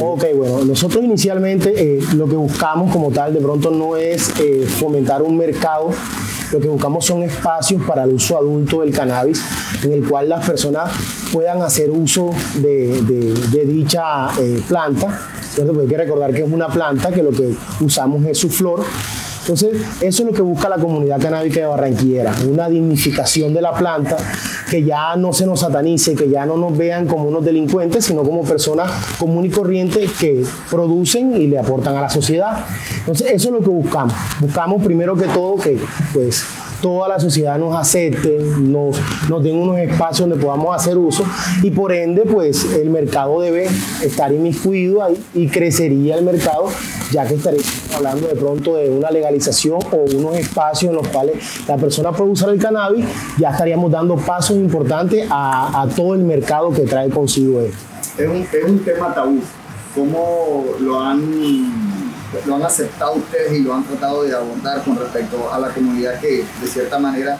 Ok, 0.00 0.24
bueno, 0.36 0.64
nosotros 0.64 1.02
inicialmente 1.02 1.96
eh, 1.96 2.00
lo 2.14 2.28
que 2.28 2.36
buscamos 2.36 2.92
como 2.92 3.10
tal 3.10 3.34
de 3.34 3.40
pronto 3.40 3.72
no 3.72 3.96
es 3.96 4.30
eh, 4.38 4.64
fomentar 4.64 5.22
un 5.22 5.36
mercado, 5.36 5.90
lo 6.52 6.60
que 6.60 6.68
buscamos 6.68 7.04
son 7.04 7.24
espacios 7.24 7.82
para 7.82 8.04
el 8.04 8.10
uso 8.10 8.38
adulto 8.38 8.82
del 8.82 8.92
cannabis, 8.92 9.42
en 9.82 9.92
el 9.92 10.08
cual 10.08 10.28
las 10.28 10.46
personas 10.46 10.92
puedan 11.32 11.62
hacer 11.62 11.90
uso 11.90 12.30
de, 12.60 13.64
dicha 13.66 14.28
eh, 14.38 14.62
planta 14.68 15.18
¿cierto? 15.52 15.72
Porque 15.72 15.86
hay 15.86 15.90
que 15.90 15.96
recordar 15.96 16.32
que 16.32 16.42
es 16.42 16.50
una 16.50 16.68
planta 16.68 17.10
que 17.10 17.22
lo 17.22 17.30
que 17.30 17.54
usamos 17.80 18.24
es 18.26 18.38
su 18.38 18.48
flor. 18.48 18.84
Entonces, 19.40 19.82
eso 20.00 20.22
es 20.22 20.28
lo 20.28 20.32
que 20.32 20.42
busca 20.42 20.68
la 20.68 20.76
comunidad 20.76 21.20
canábica 21.20 21.58
de 21.58 21.66
Barranquillera, 21.66 22.32
una 22.48 22.68
dignificación 22.68 23.52
de 23.52 23.60
la 23.60 23.74
planta, 23.74 24.16
que 24.70 24.84
ya 24.84 25.16
no 25.16 25.32
se 25.32 25.46
nos 25.46 25.60
satanice, 25.60 26.14
que 26.14 26.30
ya 26.30 26.46
no 26.46 26.56
nos 26.56 26.78
vean 26.78 27.08
como 27.08 27.24
unos 27.24 27.44
delincuentes, 27.44 28.04
sino 28.04 28.22
como 28.22 28.44
personas 28.44 28.92
comunes 29.18 29.50
y 29.50 29.54
corrientes 29.54 30.12
que 30.12 30.44
producen 30.70 31.36
y 31.36 31.48
le 31.48 31.58
aportan 31.58 31.96
a 31.96 32.02
la 32.02 32.08
sociedad. 32.08 32.64
Entonces, 33.00 33.32
eso 33.32 33.48
es 33.48 33.54
lo 33.54 33.60
que 33.60 33.70
buscamos. 33.70 34.14
Buscamos 34.38 34.80
primero 34.80 35.16
que 35.16 35.26
todo 35.26 35.56
que 35.56 35.76
pues 36.12 36.44
toda 36.82 37.08
la 37.08 37.18
sociedad 37.18 37.56
nos 37.58 37.74
acepte, 37.74 38.38
nos, 38.58 39.00
nos 39.30 39.42
den 39.42 39.56
unos 39.56 39.78
espacios 39.78 40.28
donde 40.28 40.44
podamos 40.44 40.76
hacer 40.76 40.98
uso 40.98 41.24
y 41.62 41.70
por 41.70 41.92
ende 41.92 42.22
pues 42.22 42.64
el 42.74 42.90
mercado 42.90 43.40
debe 43.40 43.68
estar 44.02 44.32
inmiscuido 44.32 45.02
ahí 45.02 45.24
y 45.32 45.48
crecería 45.48 46.16
el 46.16 46.24
mercado 46.24 46.68
ya 47.12 47.26
que 47.26 47.34
estaríamos 47.34 47.94
hablando 47.94 48.26
de 48.26 48.34
pronto 48.34 48.76
de 48.76 48.90
una 48.90 49.10
legalización 49.10 49.78
o 49.92 49.96
unos 50.16 50.36
espacios 50.36 50.90
en 50.90 50.96
los 50.96 51.08
cuales 51.08 51.36
la 51.68 51.76
persona 51.76 52.10
puede 52.10 52.30
usar 52.30 52.50
el 52.50 52.58
cannabis, 52.58 53.04
ya 53.38 53.50
estaríamos 53.50 53.90
dando 53.92 54.16
pasos 54.16 54.56
importantes 54.56 55.26
a, 55.30 55.86
todo 55.94 56.14
el 56.14 56.22
mercado 56.22 56.72
que 56.72 56.82
trae 56.82 57.10
consigo 57.10 57.60
esto. 57.60 57.76
Es 58.18 58.28
un, 58.28 58.36
es 58.36 58.64
un 58.66 58.78
tema 58.80 59.14
tabú. 59.14 59.40
¿Cómo 59.94 60.64
lo 60.80 61.00
han 61.00 62.01
lo 62.46 62.56
han 62.56 62.62
aceptado 62.62 63.14
ustedes 63.14 63.52
y 63.52 63.60
lo 63.60 63.74
han 63.74 63.84
tratado 63.84 64.24
de 64.24 64.34
abordar 64.34 64.82
con 64.82 64.98
respecto 64.98 65.52
a 65.52 65.58
la 65.58 65.68
comunidad 65.68 66.18
que 66.20 66.44
de 66.60 66.66
cierta 66.66 66.98
manera 66.98 67.38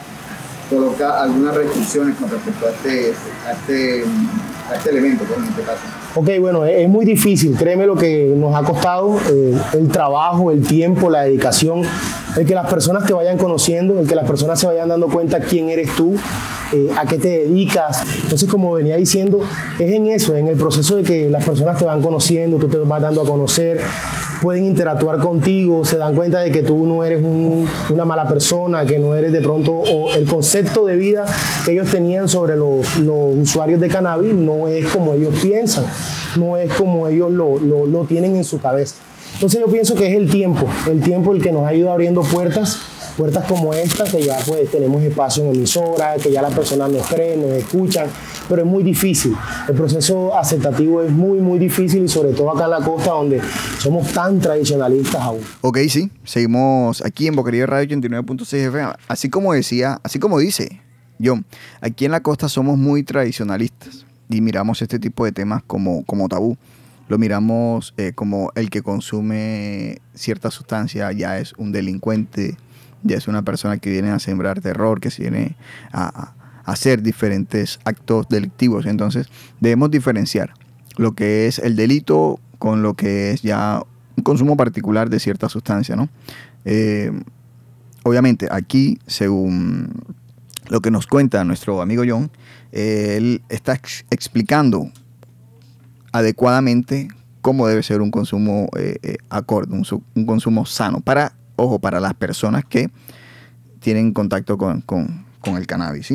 coloca 0.68 1.22
algunas 1.22 1.54
restricciones 1.54 2.16
con 2.16 2.30
respecto 2.30 2.66
a 2.66 2.70
este, 2.70 3.12
a 3.46 3.52
este, 3.52 4.04
a 4.70 4.76
este 4.76 4.90
elemento, 4.90 5.24
pues, 5.24 5.38
en 5.38 5.44
este 5.46 5.62
caso. 5.62 5.80
Ok, 6.14 6.28
bueno, 6.40 6.64
es 6.66 6.88
muy 6.88 7.06
difícil, 7.06 7.56
créeme 7.56 7.86
lo 7.86 7.94
que 7.94 8.34
nos 8.36 8.54
ha 8.54 8.62
costado 8.62 9.18
eh, 9.30 9.56
el 9.72 9.88
trabajo, 9.88 10.50
el 10.50 10.66
tiempo, 10.66 11.08
la 11.08 11.22
dedicación, 11.22 11.82
el 12.36 12.46
que 12.46 12.54
las 12.54 12.68
personas 12.68 13.06
te 13.06 13.14
vayan 13.14 13.38
conociendo, 13.38 13.98
el 13.98 14.06
que 14.06 14.14
las 14.14 14.26
personas 14.26 14.60
se 14.60 14.66
vayan 14.66 14.88
dando 14.88 15.08
cuenta 15.08 15.40
quién 15.40 15.70
eres 15.70 15.94
tú, 15.96 16.14
eh, 16.72 16.88
a 16.98 17.06
qué 17.06 17.18
te 17.18 17.28
dedicas. 17.28 18.02
Entonces, 18.22 18.48
como 18.48 18.72
venía 18.72 18.96
diciendo, 18.96 19.40
es 19.78 19.90
en 19.92 20.06
eso, 20.06 20.36
en 20.36 20.48
el 20.48 20.56
proceso 20.56 20.96
de 20.96 21.02
que 21.02 21.30
las 21.30 21.44
personas 21.44 21.78
te 21.78 21.84
van 21.84 22.02
conociendo, 22.02 22.58
tú 22.58 22.68
te 22.68 22.76
vas 22.78 23.00
dando 23.00 23.22
a 23.22 23.26
conocer, 23.26 23.80
pueden 24.42 24.64
interactuar 24.64 25.18
contigo, 25.18 25.84
se 25.84 25.96
dan 25.96 26.14
cuenta 26.14 26.40
de 26.40 26.50
que 26.50 26.62
tú 26.62 26.84
no 26.84 27.04
eres 27.04 27.22
una 27.22 28.04
mala 28.04 28.28
persona, 28.28 28.84
que 28.84 28.98
no 28.98 29.14
eres 29.14 29.32
de 29.32 29.40
pronto, 29.40 29.72
o 29.72 30.12
el 30.12 30.26
concepto 30.26 30.84
de 30.84 30.96
vida 30.96 31.24
que 31.64 31.72
ellos 31.72 31.88
tenían 31.90 32.28
sobre 32.28 32.56
los, 32.56 32.84
usuarios 32.98 33.80
de 33.80 33.88
cannabis 33.88 34.34
no 34.34 34.66
es 34.66 34.86
como 34.88 35.14
ellos 35.14 35.34
piensan, 35.40 35.84
no 36.36 36.56
es 36.56 36.72
como 36.72 37.06
ellos 37.06 37.30
lo, 37.30 37.58
lo 37.58 38.04
tienen 38.04 38.36
en 38.36 38.44
su 38.44 38.60
cabeza. 38.60 38.96
Entonces 39.34 39.60
yo 39.60 39.66
pienso 39.66 39.94
que 39.94 40.08
es 40.08 40.16
el 40.16 40.28
tiempo, 40.28 40.66
el 40.90 41.00
tiempo 41.00 41.32
el 41.32 41.42
que 41.42 41.52
nos 41.52 41.66
ha 41.66 41.72
ido 41.72 41.90
abriendo 41.90 42.22
puertas 42.22 42.80
puertas 43.16 43.44
como 43.46 43.72
esta, 43.74 44.04
que 44.04 44.22
ya 44.22 44.38
pues 44.46 44.70
tenemos 44.70 45.02
espacio 45.02 45.44
en 45.44 45.54
emisora, 45.54 46.16
que 46.16 46.30
ya 46.30 46.42
las 46.42 46.54
personas 46.54 46.90
nos 46.90 47.06
creen, 47.06 47.42
nos 47.42 47.50
escuchan, 47.52 48.06
pero 48.48 48.62
es 48.62 48.68
muy 48.68 48.82
difícil. 48.82 49.34
El 49.68 49.74
proceso 49.74 50.36
aceptativo 50.36 51.02
es 51.02 51.10
muy, 51.10 51.38
muy 51.38 51.58
difícil 51.58 52.04
y 52.04 52.08
sobre 52.08 52.32
todo 52.32 52.50
acá 52.50 52.64
en 52.64 52.70
la 52.70 52.80
costa 52.80 53.10
donde 53.10 53.40
somos 53.78 54.12
tan 54.12 54.40
tradicionalistas 54.40 55.20
aún. 55.20 55.40
Ok, 55.60 55.78
sí, 55.88 56.10
seguimos 56.24 57.04
aquí 57.04 57.26
en 57.26 57.36
Boquería 57.36 57.66
Radio 57.66 57.96
89.6 57.96 58.54
FM. 58.68 58.92
Así 59.08 59.28
como 59.28 59.52
decía, 59.52 60.00
así 60.02 60.18
como 60.18 60.38
dice 60.38 60.80
John, 61.22 61.44
aquí 61.80 62.04
en 62.04 62.12
la 62.12 62.20
costa 62.20 62.48
somos 62.48 62.78
muy 62.78 63.02
tradicionalistas 63.02 64.06
y 64.28 64.40
miramos 64.40 64.82
este 64.82 64.98
tipo 64.98 65.24
de 65.24 65.32
temas 65.32 65.62
como, 65.66 66.04
como 66.04 66.28
tabú 66.28 66.56
lo 67.12 67.18
miramos 67.18 67.92
eh, 67.98 68.12
como 68.14 68.52
el 68.54 68.70
que 68.70 68.80
consume 68.80 69.98
cierta 70.14 70.50
sustancia 70.50 71.12
ya 71.12 71.38
es 71.38 71.52
un 71.58 71.70
delincuente, 71.70 72.56
ya 73.02 73.16
es 73.16 73.28
una 73.28 73.42
persona 73.42 73.78
que 73.78 73.90
viene 73.90 74.10
a 74.10 74.18
sembrar 74.18 74.60
terror, 74.60 75.00
que 75.00 75.10
se 75.10 75.22
viene 75.22 75.56
a, 75.92 76.34
hacer 76.64 77.02
diferentes 77.02 77.80
actos 77.84 78.28
delictivos. 78.28 78.86
Entonces 78.86 79.26
debemos 79.60 79.90
diferenciar 79.90 80.54
lo 80.96 81.12
que 81.12 81.48
es 81.48 81.58
el 81.58 81.74
delito 81.74 82.38
con 82.58 82.82
lo 82.82 82.94
que 82.94 83.32
es 83.32 83.42
ya 83.42 83.82
consumo 84.22 84.56
particular 84.56 85.10
de 85.10 85.18
cierta 85.18 85.48
sustancia, 85.48 85.96
¿no? 85.96 86.08
Eh, 86.64 87.10
obviamente, 88.04 88.46
aquí, 88.50 89.00
según 89.08 89.90
lo 90.68 90.80
que 90.80 90.92
nos 90.92 91.08
cuenta 91.08 91.42
nuestro 91.42 91.82
amigo 91.82 92.04
John, 92.06 92.30
él 92.70 93.42
está 93.48 93.74
explicando 94.10 94.90
adecuadamente 96.12 97.08
cómo 97.40 97.66
debe 97.66 97.82
ser 97.82 98.00
un 98.00 98.10
consumo 98.10 98.68
eh, 98.78 98.96
eh, 99.02 99.16
acorde, 99.28 99.74
un, 99.74 100.26
consumo 100.26 100.64
sano, 100.64 101.00
para, 101.00 101.34
ojo, 101.56 101.78
para 101.78 102.00
las 102.00 102.14
personas 102.14 102.64
que 102.64 102.90
tienen 103.80 104.12
contacto 104.12 104.56
con, 104.58 104.84
el 105.44 105.66
cannabis. 105.66 106.14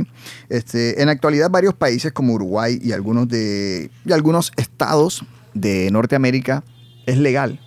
Este, 0.49 1.01
en 1.01 1.07
la 1.07 1.11
actualidad, 1.11 1.49
varios 1.49 1.73
países 1.73 2.13
como 2.13 2.33
Uruguay 2.33 2.79
y 2.81 2.93
algunos, 2.93 3.27
de, 3.27 3.91
y 4.05 4.11
algunos 4.13 4.51
estados 4.55 5.25
de 5.53 5.89
Norteamérica 5.91 6.63
es 7.05 7.17
legal 7.17 7.59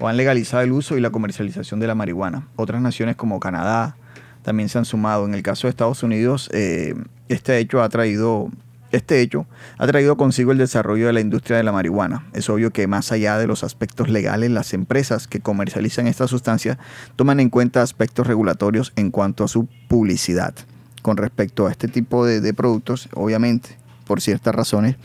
o 0.00 0.08
han 0.08 0.16
legalizado 0.16 0.62
el 0.62 0.72
uso 0.72 0.96
y 0.96 1.00
la 1.00 1.10
comercialización 1.10 1.78
de 1.78 1.86
la 1.86 1.94
marihuana. 1.94 2.48
Otras 2.56 2.80
naciones 2.80 3.16
como 3.16 3.38
Canadá 3.38 3.96
también 4.42 4.68
se 4.68 4.78
han 4.78 4.86
sumado. 4.86 5.26
En 5.26 5.34
el 5.34 5.42
caso 5.42 5.66
de 5.66 5.70
Estados 5.70 6.02
Unidos, 6.02 6.48
eh, 6.52 6.94
este 7.28 7.58
hecho 7.58 7.82
ha 7.82 7.88
traído 7.90 8.50
este 8.92 9.20
hecho 9.20 9.46
ha 9.78 9.86
traído 9.86 10.16
consigo 10.16 10.52
el 10.52 10.58
desarrollo 10.58 11.06
de 11.06 11.12
la 11.12 11.20
industria 11.20 11.56
de 11.56 11.62
la 11.62 11.72
marihuana. 11.72 12.26
Es 12.32 12.50
obvio 12.50 12.72
que 12.72 12.86
más 12.86 13.12
allá 13.12 13.38
de 13.38 13.46
los 13.46 13.64
aspectos 13.64 14.08
legales, 14.08 14.50
las 14.50 14.74
empresas 14.74 15.28
que 15.28 15.40
comercializan 15.40 16.06
esta 16.06 16.26
sustancia 16.26 16.78
toman 17.16 17.40
en 17.40 17.50
cuenta 17.50 17.82
aspectos 17.82 18.26
regulatorios 18.26 18.92
en 18.96 19.10
cuanto 19.10 19.44
a 19.44 19.48
su 19.48 19.68
publicidad. 19.88 20.54
Con 21.02 21.16
respecto 21.16 21.66
a 21.66 21.70
este 21.70 21.88
tipo 21.88 22.26
de, 22.26 22.52
productos, 22.52 23.08
obviamente, 23.14 23.70
por 24.06 24.20
ciertas 24.20 24.54
razones, 24.54 24.96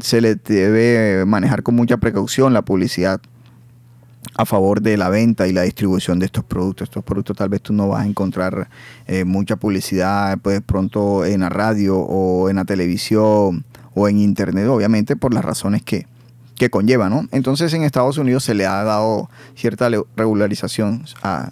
se 0.00 0.20
le 0.20 0.36
debe 0.36 1.24
manejar 1.24 1.62
con 1.62 1.74
mucha 1.74 1.96
precaución 1.96 2.52
la 2.52 2.62
publicidad 2.62 3.20
a 4.36 4.46
favor 4.46 4.80
de 4.80 4.96
la 4.96 5.08
venta 5.08 5.46
y 5.46 5.52
la 5.52 5.62
distribución 5.62 6.18
de 6.18 6.26
estos 6.26 6.44
productos. 6.44 6.88
Estos 6.88 7.04
productos 7.04 7.36
tal 7.36 7.48
vez 7.48 7.60
tú 7.60 7.72
no 7.72 7.88
vas 7.88 8.02
a 8.02 8.06
encontrar 8.06 8.68
eh, 9.06 9.24
mucha 9.24 9.56
publicidad 9.56 10.38
pues 10.38 10.60
pronto 10.60 11.24
en 11.24 11.40
la 11.40 11.48
radio 11.48 11.98
o 11.98 12.48
en 12.48 12.56
la 12.56 12.64
televisión 12.64 13.64
o 13.94 14.08
en 14.08 14.18
internet, 14.18 14.66
obviamente 14.68 15.16
por 15.16 15.34
las 15.34 15.44
razones 15.44 15.82
que, 15.82 16.06
que 16.56 16.70
conlleva, 16.70 17.08
¿no? 17.08 17.26
Entonces 17.32 17.72
en 17.74 17.82
Estados 17.82 18.18
Unidos 18.18 18.44
se 18.44 18.54
le 18.54 18.66
ha 18.66 18.84
dado 18.84 19.28
cierta 19.54 19.90
regularización 20.16 21.04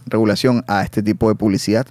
regulación 0.06 0.64
a 0.68 0.82
este 0.82 1.02
tipo 1.02 1.28
de 1.28 1.34
publicidad 1.34 1.86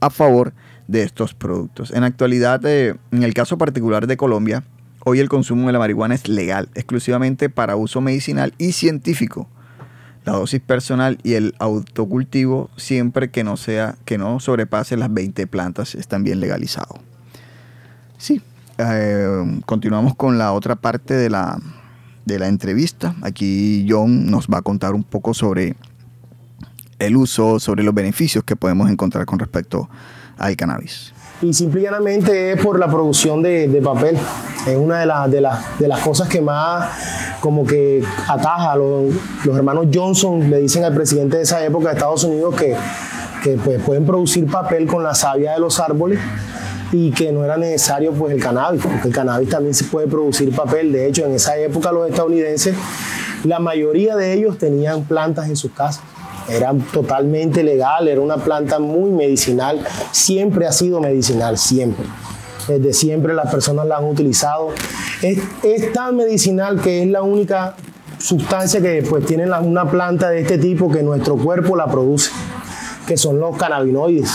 a 0.00 0.10
favor 0.10 0.52
de 0.86 1.02
estos 1.02 1.34
productos. 1.34 1.90
En 1.90 2.04
actualidad, 2.04 2.64
eh, 2.64 2.94
en 3.10 3.22
el 3.22 3.34
caso 3.34 3.58
particular 3.58 4.06
de 4.06 4.16
Colombia, 4.16 4.64
hoy 5.04 5.18
el 5.18 5.28
consumo 5.28 5.66
de 5.66 5.72
la 5.72 5.78
marihuana 5.78 6.14
es 6.14 6.28
legal, 6.28 6.68
exclusivamente 6.74 7.50
para 7.50 7.76
uso 7.76 8.00
medicinal 8.00 8.54
y 8.56 8.72
científico 8.72 9.48
la 10.24 10.32
dosis 10.32 10.60
personal 10.60 11.18
y 11.22 11.34
el 11.34 11.54
autocultivo 11.58 12.70
siempre 12.76 13.30
que 13.30 13.44
no 13.44 13.56
sea 13.56 13.96
que 14.04 14.18
no 14.18 14.40
sobrepase 14.40 14.96
las 14.96 15.12
20 15.12 15.46
plantas 15.46 15.94
están 15.94 16.24
bien 16.24 16.40
legalizados. 16.40 16.98
Sí, 18.18 18.42
eh, 18.78 19.60
continuamos 19.64 20.14
con 20.14 20.38
la 20.38 20.52
otra 20.52 20.76
parte 20.76 21.14
de 21.14 21.30
la, 21.30 21.58
de 22.24 22.38
la 22.38 22.48
entrevista. 22.48 23.14
Aquí 23.22 23.86
John 23.88 24.30
nos 24.30 24.48
va 24.48 24.58
a 24.58 24.62
contar 24.62 24.94
un 24.94 25.04
poco 25.04 25.34
sobre 25.34 25.76
el 26.98 27.16
uso, 27.16 27.60
sobre 27.60 27.84
los 27.84 27.94
beneficios 27.94 28.44
que 28.44 28.56
podemos 28.56 28.90
encontrar 28.90 29.24
con 29.24 29.38
respecto 29.38 29.88
al 30.36 30.56
cannabis 30.56 31.12
y 31.40 31.52
simple 31.52 31.80
y 31.80 31.84
llanamente 31.84 32.52
es 32.52 32.60
por 32.60 32.78
la 32.78 32.88
producción 32.88 33.42
de, 33.42 33.80
papel. 33.82 34.16
Es 34.66 34.76
una 34.76 34.98
de, 34.98 35.40
de, 35.40 35.48
de, 35.78 35.88
las 35.88 36.00
cosas 36.00 36.28
que 36.28 36.40
más 36.40 36.90
como 37.40 37.64
que 37.64 38.02
ataja. 38.26 38.74
Los, 38.76 39.14
los 39.44 39.56
hermanos 39.56 39.86
Johnson 39.92 40.50
le 40.50 40.58
dicen 40.58 40.84
al 40.84 40.94
presidente 40.94 41.36
de 41.36 41.44
esa 41.44 41.64
época 41.64 41.88
de 41.88 41.94
Estados 41.94 42.24
Unidos 42.24 42.54
que, 42.56 42.74
que 43.42 43.56
pues, 43.56 43.80
pueden 43.82 44.04
producir 44.04 44.50
papel 44.50 44.86
con 44.86 45.02
la 45.02 45.14
savia 45.14 45.52
de 45.52 45.60
los 45.60 45.78
árboles 45.78 46.18
y 46.90 47.12
que 47.12 47.30
no 47.32 47.44
era 47.44 47.56
necesario 47.56 48.12
pues 48.12 48.32
el 48.32 48.42
cannabis, 48.42 48.82
porque 48.82 49.08
el 49.08 49.14
cannabis 49.14 49.48
también 49.50 49.74
se 49.74 49.84
puede 49.84 50.06
producir 50.06 50.54
papel. 50.54 50.90
De 50.90 51.06
hecho, 51.06 51.24
en 51.24 51.34
esa 51.34 51.56
época 51.56 51.92
los 51.92 52.08
estadounidenses, 52.08 52.74
la 53.44 53.58
mayoría 53.58 54.16
de 54.16 54.32
ellos 54.32 54.58
tenían 54.58 55.04
plantas 55.04 55.48
en 55.48 55.56
sus 55.56 55.70
casas 55.70 56.02
era 56.48 56.72
totalmente 56.92 57.62
legal, 57.62 58.08
era 58.08 58.20
una 58.20 58.36
planta 58.36 58.78
muy 58.78 59.10
medicinal, 59.10 59.84
siempre 60.12 60.66
ha 60.66 60.72
sido 60.72 61.00
medicinal, 61.00 61.58
siempre. 61.58 62.06
Desde 62.66 62.92
siempre 62.92 63.34
las 63.34 63.50
personas 63.50 63.86
la 63.86 63.96
han 63.96 64.04
utilizado. 64.04 64.70
Es, 65.22 65.92
tan 65.92 66.16
medicinal 66.16 66.80
que 66.80 67.02
es 67.02 67.08
la 67.08 67.22
única 67.22 67.76
sustancia 68.18 68.80
que 68.80 69.02
pues, 69.08 69.24
tiene 69.24 69.46
una 69.50 69.90
planta 69.90 70.30
de 70.30 70.40
este 70.40 70.58
tipo 70.58 70.90
que 70.90 71.02
nuestro 71.02 71.36
cuerpo 71.36 71.76
la 71.76 71.86
produce, 71.86 72.30
que 73.06 73.16
son 73.16 73.40
los 73.40 73.56
cannabinoides. 73.56 74.30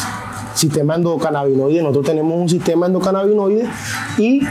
Sistema 0.55 0.95
endocannabinoide, 0.95 1.81
nosotros 1.81 2.05
tenemos 2.05 2.39
un 2.39 2.47
sistema 2.47 2.85
endocannabinoide 2.85 3.67
y 4.17 4.41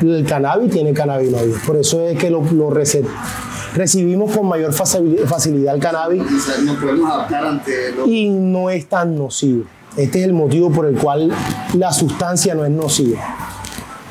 el 0.00 0.24
cannabis 0.26 0.70
tiene 0.70 0.92
cannabinoides. 0.92 1.62
Por 1.66 1.76
eso 1.76 2.00
es 2.00 2.18
que 2.18 2.30
los 2.30 2.50
lo 2.52 2.70
recibimos 3.74 4.36
con 4.36 4.48
mayor 4.48 4.72
facilidad 4.72 5.74
el 5.74 5.80
cannabis 5.80 6.22
y 8.06 8.28
no 8.30 8.70
es 8.70 8.86
tan 8.86 9.16
nocivo. 9.16 9.64
Este 9.96 10.20
es 10.20 10.24
el 10.26 10.32
motivo 10.32 10.70
por 10.70 10.86
el 10.86 10.96
cual 10.96 11.32
la 11.74 11.92
sustancia 11.92 12.54
no 12.54 12.64
es 12.64 12.70
nociva. 12.70 13.18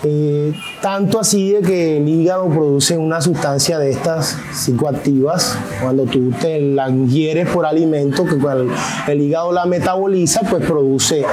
Eh, 0.04 0.54
tanto 0.82 1.20
así 1.20 1.52
de 1.52 1.62
que 1.62 1.98
el 1.98 2.08
hígado 2.08 2.48
produce 2.48 2.98
una 2.98 3.20
sustancia 3.20 3.78
de 3.80 3.92
estas 3.92 4.38
psicoactivas, 4.54 5.58
cuando 5.82 6.04
tú 6.04 6.32
te 6.40 6.62
la 6.62 6.90
ingieres 6.90 7.50
por 7.50 7.66
alimento, 7.66 8.26
que 8.26 8.38
cuando 8.38 8.74
el 9.08 9.22
hígado 9.22 9.52
la 9.52 9.66
metaboliza, 9.66 10.42
pues 10.50 10.66
produce 10.66 11.26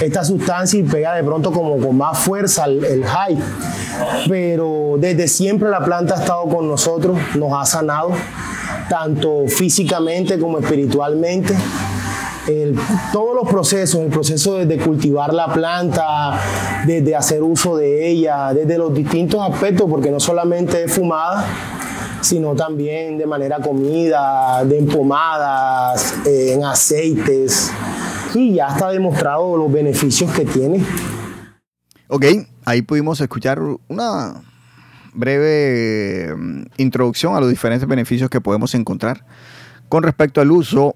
esta 0.00 0.24
sustancia 0.24 0.78
y 0.78 0.82
pega 0.82 1.14
de 1.14 1.24
pronto 1.24 1.52
como 1.52 1.78
con 1.78 1.96
más 1.96 2.18
fuerza 2.18 2.64
el, 2.64 2.84
el 2.84 3.04
high. 3.04 3.38
Pero 4.28 4.96
desde 4.98 5.28
siempre 5.28 5.68
la 5.70 5.84
planta 5.84 6.16
ha 6.16 6.20
estado 6.20 6.44
con 6.48 6.68
nosotros, 6.68 7.18
nos 7.34 7.52
ha 7.52 7.64
sanado, 7.64 8.10
tanto 8.88 9.44
físicamente 9.48 10.38
como 10.38 10.58
espiritualmente 10.58 11.54
todos 13.12 13.34
los 13.34 13.48
procesos, 13.48 14.00
el 14.00 14.08
proceso 14.08 14.54
de, 14.54 14.78
cultivar 14.78 15.34
la 15.34 15.52
planta, 15.52 16.40
de, 16.86 17.14
hacer 17.14 17.42
uso 17.42 17.76
de 17.76 18.08
ella, 18.08 18.52
desde 18.54 18.78
los 18.78 18.94
distintos 18.94 19.40
aspectos, 19.42 19.88
porque 19.88 20.10
no 20.10 20.18
solamente 20.18 20.84
es 20.84 20.92
fumada, 20.92 21.44
sino 22.22 22.54
también 22.54 23.18
de 23.18 23.26
manera 23.26 23.58
comida, 23.58 24.64
de 24.64 24.78
empomadas, 24.78 26.14
eh, 26.26 26.54
en 26.54 26.64
aceites, 26.64 27.70
y 28.34 28.54
ya 28.54 28.68
está 28.68 28.90
demostrado 28.90 29.56
los 29.56 29.72
beneficios 29.72 30.30
que 30.32 30.44
tiene. 30.44 30.84
Ok, 32.08 32.24
ahí 32.64 32.82
pudimos 32.82 33.20
escuchar 33.20 33.60
una 33.88 34.42
breve 35.14 36.34
mm, 36.34 36.62
introducción 36.78 37.34
a 37.34 37.40
los 37.40 37.50
diferentes 37.50 37.88
beneficios 37.88 38.30
que 38.30 38.40
podemos 38.40 38.74
encontrar 38.74 39.24
con 39.88 40.02
respecto 40.02 40.40
al 40.40 40.50
uso 40.50 40.94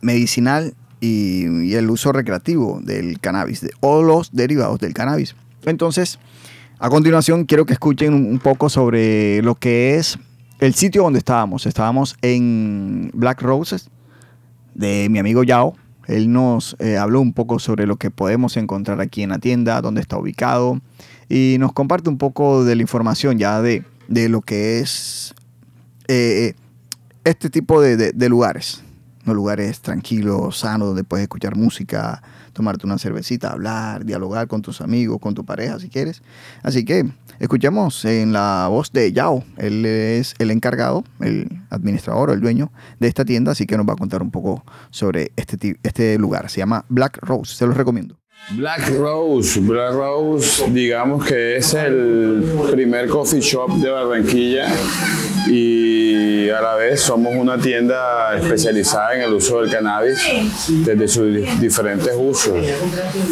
medicinal 0.00 0.74
y, 1.00 1.74
el 1.74 1.90
uso 1.90 2.12
recreativo 2.12 2.80
del 2.82 3.20
cannabis 3.20 3.66
o 3.80 4.02
los 4.02 4.32
derivados 4.32 4.78
del 4.80 4.92
cannabis. 4.92 5.34
Entonces, 5.64 6.18
a 6.78 6.90
continuación 6.90 7.44
quiero 7.44 7.66
que 7.66 7.72
escuchen 7.72 8.14
un 8.14 8.38
poco 8.38 8.68
sobre 8.68 9.42
lo 9.42 9.54
que 9.54 9.96
es 9.96 10.18
el 10.58 10.74
sitio 10.74 11.02
donde 11.02 11.18
estábamos. 11.18 11.66
Estábamos 11.66 12.16
en 12.22 13.10
Black 13.14 13.42
Roses 13.42 13.90
de 14.74 15.08
mi 15.10 15.18
amigo 15.18 15.42
Yao. 15.42 15.74
Él 16.10 16.32
nos 16.32 16.76
eh, 16.78 16.96
habló 16.96 17.20
un 17.20 17.32
poco 17.32 17.58
sobre 17.58 17.86
lo 17.86 17.96
que 17.96 18.10
podemos 18.10 18.56
encontrar 18.56 19.00
aquí 19.00 19.22
en 19.22 19.30
la 19.30 19.38
tienda, 19.38 19.80
dónde 19.80 20.00
está 20.00 20.18
ubicado 20.18 20.80
y 21.28 21.56
nos 21.58 21.72
comparte 21.72 22.10
un 22.10 22.18
poco 22.18 22.64
de 22.64 22.76
la 22.76 22.82
información 22.82 23.38
ya 23.38 23.62
de, 23.62 23.84
lo 24.08 24.40
que 24.40 24.80
es 24.80 25.34
eh, 26.08 26.54
eh, 26.54 26.54
este 27.24 27.50
tipo 27.50 27.80
de 27.80 28.28
lugares 28.28 28.82
lugares 29.34 29.80
tranquilos, 29.80 30.58
sanos, 30.58 30.88
donde 30.88 31.04
puedes 31.04 31.24
escuchar 31.24 31.56
música, 31.56 32.22
tomarte 32.52 32.86
una 32.86 32.98
cervecita, 32.98 33.50
hablar, 33.50 34.04
dialogar 34.04 34.46
con 34.48 34.62
tus 34.62 34.80
amigos, 34.80 35.18
con 35.20 35.34
tu 35.34 35.44
pareja 35.44 35.78
si 35.78 35.88
quieres. 35.88 36.22
Así 36.62 36.84
que 36.84 37.08
escuchemos 37.40 38.04
en 38.04 38.32
la 38.32 38.68
voz 38.68 38.92
de 38.92 39.12
Yao. 39.12 39.42
Él 39.56 39.84
es 39.84 40.34
el 40.38 40.52
encargado, 40.52 41.02
el 41.20 41.48
administrador 41.70 42.30
el 42.30 42.40
dueño 42.40 42.70
de 43.00 43.08
esta 43.08 43.24
tienda, 43.24 43.52
así 43.52 43.66
que 43.66 43.76
nos 43.76 43.88
va 43.88 43.94
a 43.94 43.96
contar 43.96 44.22
un 44.22 44.30
poco 44.30 44.64
sobre 44.90 45.32
este, 45.36 45.78
este 45.82 46.18
lugar. 46.18 46.48
Se 46.50 46.58
llama 46.58 46.84
Black 46.88 47.18
Rose, 47.22 47.56
se 47.56 47.66
los 47.66 47.76
recomiendo. 47.76 48.19
Black 48.48 48.88
Rose, 48.98 49.60
Black 49.60 49.92
Rose, 49.92 50.64
digamos 50.70 51.24
que 51.24 51.56
es 51.56 51.72
el 51.74 52.42
primer 52.72 53.08
coffee 53.08 53.40
shop 53.40 53.76
de 53.76 53.90
Barranquilla 53.90 54.66
y 55.46 56.48
a 56.50 56.60
la 56.60 56.74
vez 56.74 57.00
somos 57.00 57.32
una 57.36 57.58
tienda 57.58 58.36
especializada 58.36 59.14
en 59.14 59.22
el 59.22 59.34
uso 59.34 59.60
del 59.60 59.70
cannabis 59.70 60.18
desde 60.68 61.06
sus 61.06 61.60
diferentes 61.60 62.12
usos, 62.18 62.54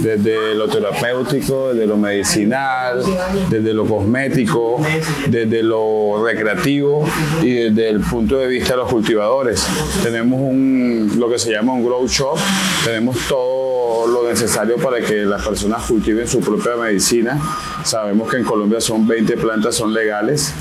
desde 0.01 0.55
lo 0.55 0.68
terapéutico, 0.68 1.75
desde 1.75 1.87
lo 1.87 1.97
medicinal, 1.97 3.03
desde 3.51 3.75
lo 3.75 3.87
cosmético, 3.87 4.81
desde 5.29 5.62
lo 5.64 6.25
recreativo 6.25 7.05
y 7.42 7.55
desde 7.55 7.90
el 7.90 8.01
punto 8.01 8.38
de 8.38 8.47
vista 8.47 8.75
de 8.75 8.77
los 8.79 8.88
cultivadores. 8.90 9.66
Tenemos 10.03 10.40
un, 10.40 11.12
lo 11.16 11.29
que 11.29 11.38
se 11.38 11.51
llama 11.51 11.73
un 11.73 11.85
grow 11.85 12.07
shop, 12.07 12.38
tenemos 12.85 13.16
todo 13.29 14.07
lo 14.07 14.29
necesario 14.29 14.77
para 14.77 14.98
que 15.03 15.25
las 15.25 15.47
personas 15.47 15.83
cultiven 15.85 16.27
su 16.27 16.41
propia 16.41 16.77
medicina. 16.77 17.41
Sabemos 17.85 18.31
que 18.31 18.39
en 18.39 18.45
Colombia 18.45 18.81
son 18.81 19.07
20 19.07 19.37
plantas, 19.37 19.75
son 19.75 19.93
legales. 19.93 20.53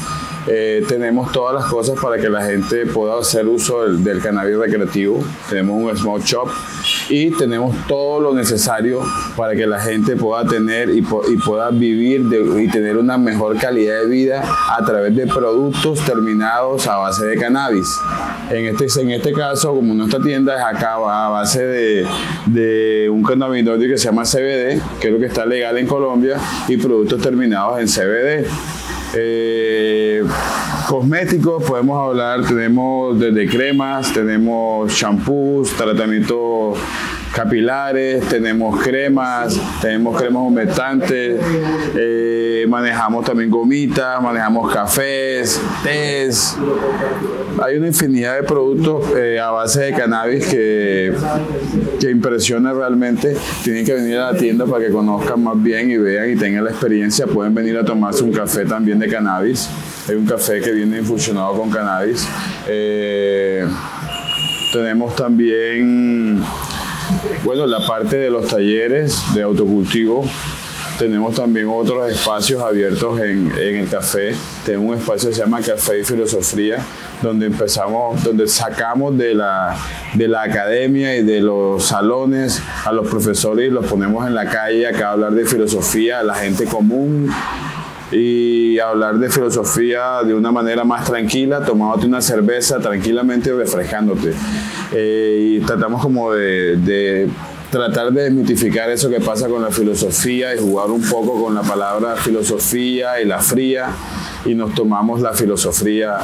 Eh, 0.50 0.84
tenemos 0.88 1.32
todas 1.32 1.56
las 1.56 1.66
cosas 1.66 2.00
para 2.00 2.18
que 2.18 2.30
la 2.30 2.44
gente 2.44 2.86
pueda 2.86 3.20
hacer 3.20 3.48
uso 3.48 3.84
del, 3.92 4.22
cannabis 4.22 4.58
recreativo. 4.58 5.24
Tenemos 5.50 5.76
un 5.76 5.98
smoke 5.98 6.24
shop 6.24 6.50
y 7.10 7.32
tenemos 7.32 7.76
todo 7.88 8.22
lo 8.22 8.34
necesario 8.34 9.02
para 9.36 9.56
que 9.56 9.68
la 9.68 9.80
gente 9.80 10.16
pueda 10.16 10.46
tener 10.46 10.90
y, 10.90 11.02
pueda 11.02 11.70
vivir 11.70 12.26
y 12.60 12.68
tener 12.70 12.98
una 12.98 13.18
mejor 13.18 13.58
calidad 13.58 14.02
de 14.02 14.08
vida 14.08 14.44
a 14.78 14.84
través 14.86 15.16
de 15.16 15.28
productos 15.28 16.00
terminados 16.06 16.88
a 16.88 16.98
base 16.98 17.26
de 17.26 17.38
cannabis. 17.38 17.88
En 18.50 18.66
este, 18.66 19.02
en 19.02 19.12
este 19.12 19.34
caso, 19.34 19.74
como 19.74 19.94
nuestra 19.94 20.22
tienda 20.22 20.56
es 20.56 20.64
acá 20.64 20.96
a 20.96 21.30
base 21.30 21.64
de, 22.46 23.10
un 23.12 23.24
cannabinoide 23.24 23.88
que 23.88 23.98
se 23.98 24.06
llama 24.06 24.24
CBD, 24.24 24.82
que 25.00 25.08
es 25.08 25.14
lo 25.14 25.20
que 25.20 25.26
está 25.26 25.46
legal 25.46 25.78
en 25.78 25.88
Colombia, 25.88 26.38
y 26.68 26.78
productos 26.78 27.22
terminados 27.22 27.80
en 27.80 27.88
CBD. 27.88 28.48
Eh, 29.14 30.24
cosméticos, 30.88 31.64
podemos 31.64 32.10
hablar, 32.10 32.46
tenemos 32.46 33.20
desde 33.20 33.48
cremas, 33.48 34.14
tenemos 34.14 34.92
shampoos, 34.92 35.72
tratamientos 35.72 36.78
capilares, 37.38 38.28
tenemos 38.30 38.82
cremas, 38.82 39.60
tenemos 39.80 40.20
cremas 40.20 40.42
humectantes, 40.42 41.40
eh, 41.96 42.66
manejamos 42.68 43.24
también 43.24 43.52
gomitas, 43.52 44.20
manejamos 44.24 44.74
cafés, 44.74 45.62
tés. 45.84 46.58
Hay 47.64 47.78
una 47.78 47.88
infinidad 47.88 48.38
de 48.38 48.44
productos 48.44 49.06
eh, 49.16 49.40
a 49.40 49.52
base 49.52 49.82
de 49.82 49.94
cannabis 49.94 50.48
que, 50.48 51.14
que 52.00 52.10
impresiona 52.10 52.74
realmente. 52.74 53.38
Tienen 53.64 53.86
que 53.86 53.94
venir 53.94 54.18
a 54.18 54.32
la 54.32 54.38
tienda 54.38 54.66
para 54.66 54.86
que 54.86 54.92
conozcan 54.92 55.44
más 55.44 55.62
bien 55.62 55.92
y 55.92 55.98
vean 55.98 56.32
y 56.32 56.36
tengan 56.36 56.64
la 56.64 56.72
experiencia. 56.72 57.28
Pueden 57.28 57.54
venir 57.54 57.78
a 57.78 57.86
tomarse 57.86 58.24
un 58.24 58.32
café 58.32 58.66
también 58.66 58.98
de 58.98 59.08
cannabis. 59.10 59.70
Hay 60.10 60.16
un 60.16 60.26
café 60.26 60.60
que 60.60 60.72
viene 60.72 60.98
infusionado 60.98 61.54
con 61.54 61.70
cannabis. 61.70 62.28
Eh, 62.68 63.64
tenemos 64.74 65.16
también 65.16 66.44
bueno, 67.44 67.66
la 67.66 67.86
parte 67.86 68.18
de 68.18 68.30
los 68.30 68.48
talleres 68.48 69.18
de 69.34 69.44
autocultivo, 69.44 70.26
tenemos 70.98 71.36
también 71.36 71.68
otros 71.70 72.12
espacios 72.12 72.62
abiertos 72.62 73.20
en, 73.20 73.52
el 73.52 73.88
café. 73.88 74.36
Tenemos 74.66 74.96
un 74.96 74.98
espacio 74.98 75.30
que 75.30 75.36
se 75.36 75.42
llama 75.42 75.62
Café 75.62 76.00
y 76.00 76.04
Filosofía, 76.04 76.84
donde 77.22 77.46
empezamos, 77.46 78.24
donde 78.24 78.48
sacamos 78.48 79.16
de 79.16 79.36
la, 79.36 79.78
de 80.16 80.28
la 80.28 80.42
academia 80.42 81.16
y 81.16 81.24
de 81.24 81.40
los 81.42 81.86
salones 81.86 82.62
a 82.84 82.92
los 82.92 83.08
profesores 83.08 83.68
y 83.68 83.72
los 83.72 83.86
ponemos 83.86 84.26
en 84.26 84.34
la 84.34 84.50
calle 84.50 84.88
acá 84.88 85.10
a 85.10 85.12
hablar 85.12 85.34
de 85.34 85.46
filosofía 85.46 86.20
a 86.20 86.24
la 86.24 86.34
gente 86.34 86.66
común 86.66 87.30
y 88.12 88.80
hablar 88.80 89.18
de 89.18 89.30
filosofía 89.30 90.24
de 90.26 90.34
una 90.34 90.52
manera 90.52 90.84
más 90.84 91.06
tranquila, 91.06 91.64
tomándote 91.66 92.08
una 92.08 92.22
cerveza 92.22 92.80
tranquilamente 92.80 93.52
refrescándote. 93.52 94.34
Eh, 94.94 95.58
y 95.58 95.66
tratamos 95.66 96.02
como 96.02 96.32
de, 96.32 97.28
tratar 97.70 98.12
de 98.12 98.24
desmitificar 98.24 98.90
eso 98.90 99.10
que 99.10 99.20
pasa 99.20 99.50
con 99.50 99.62
la 99.62 99.72
filosofía 99.72 100.56
y 100.56 100.60
jugar 100.60 100.90
un 100.90 101.02
poco 101.04 101.44
con 101.44 101.54
la 101.54 101.62
palabra 101.62 102.16
filosofía 102.16 103.20
y 103.20 103.26
la 103.26 103.40
fría 103.40 103.90
y 104.46 104.56
nos 104.56 104.74
tomamos 104.74 105.20
la 105.20 105.34
filosofía 105.34 106.18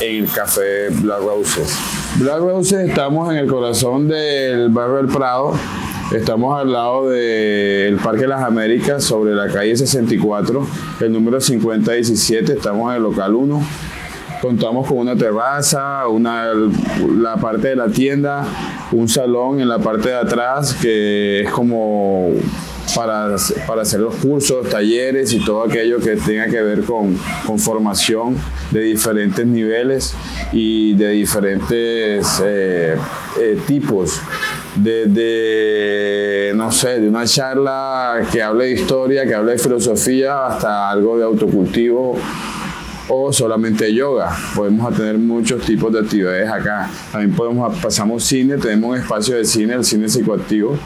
en 0.00 0.24
el 0.24 0.30
café 0.30 0.90
Black 0.90 1.20
Roses. 1.20 1.78
Black 2.16 2.40
Roses 2.40 2.90
estamos 2.90 3.30
en 3.30 3.38
el 3.38 3.46
corazón 3.46 4.06
del 4.06 4.68
barrio 4.68 4.96
del 4.96 5.06
Prado, 5.06 5.54
Estamos 6.14 6.60
al 6.60 6.70
lado 6.70 7.08
del 7.08 7.96
Parque 7.96 8.22
de 8.22 8.28
las 8.28 8.42
Américas, 8.42 9.02
sobre 9.02 9.34
la 9.34 9.48
calle 9.48 9.74
64, 9.74 10.66
el 11.00 11.10
número 11.10 11.40
5017, 11.40 12.52
estamos 12.52 12.90
en 12.90 12.96
el 12.98 13.02
local 13.02 13.34
1. 13.34 13.62
Contamos 14.42 14.86
con 14.86 14.98
una 14.98 15.16
terraza, 15.16 16.06
una, 16.08 16.50
la 17.18 17.36
parte 17.36 17.68
de 17.68 17.76
la 17.76 17.88
tienda, 17.88 18.44
un 18.92 19.08
salón 19.08 19.60
en 19.60 19.68
la 19.68 19.78
parte 19.78 20.10
de 20.10 20.16
atrás 20.16 20.74
que 20.74 21.44
es 21.44 21.50
como 21.50 22.32
para, 22.94 23.36
para, 23.66 23.82
hacer 23.82 24.00
los 24.00 24.16
cursos, 24.16 24.68
talleres 24.68 25.32
y 25.32 25.42
todo 25.42 25.64
aquello 25.64 25.98
que 25.98 26.16
tenga 26.16 26.46
que 26.46 26.60
ver 26.60 26.82
con, 26.82 27.16
con 27.46 27.58
formación 27.58 28.36
de 28.70 28.80
diferentes 28.80 29.46
niveles 29.46 30.14
y 30.52 30.92
de 30.94 31.08
diferentes 31.10 32.42
eh, 32.44 32.96
eh, 33.40 33.58
tipos. 33.66 34.20
Desde, 34.74 36.52
no 36.54 36.72
sé, 36.72 37.00
de 37.00 37.08
una 37.08 37.26
charla 37.26 38.26
que 38.32 38.42
hable 38.42 38.66
de 38.66 38.72
historia, 38.72 39.26
que 39.26 39.34
hable 39.34 39.52
de 39.52 39.58
filosofía, 39.58 40.46
hasta 40.46 40.90
algo 40.90 41.18
de 41.18 41.24
autocultivo 41.24 42.18
o 43.08 43.32
solamente 43.32 43.92
yoga. 43.92 44.30
Podemos 44.54 44.96
tener 44.96 45.18
muchos 45.18 45.62
tipos 45.62 45.92
de 45.92 46.00
actividades 46.00 46.48
acá. 46.48 46.88
También 47.10 47.34
podemos, 47.34 47.78
pasamos 47.80 48.24
cine, 48.24 48.56
tenemos 48.56 48.90
un 48.90 48.96
espacio 48.96 49.36
de 49.36 49.44
cine, 49.44 49.74
el 49.74 49.84
cine 49.84 50.08
psicoactivo. 50.08 50.78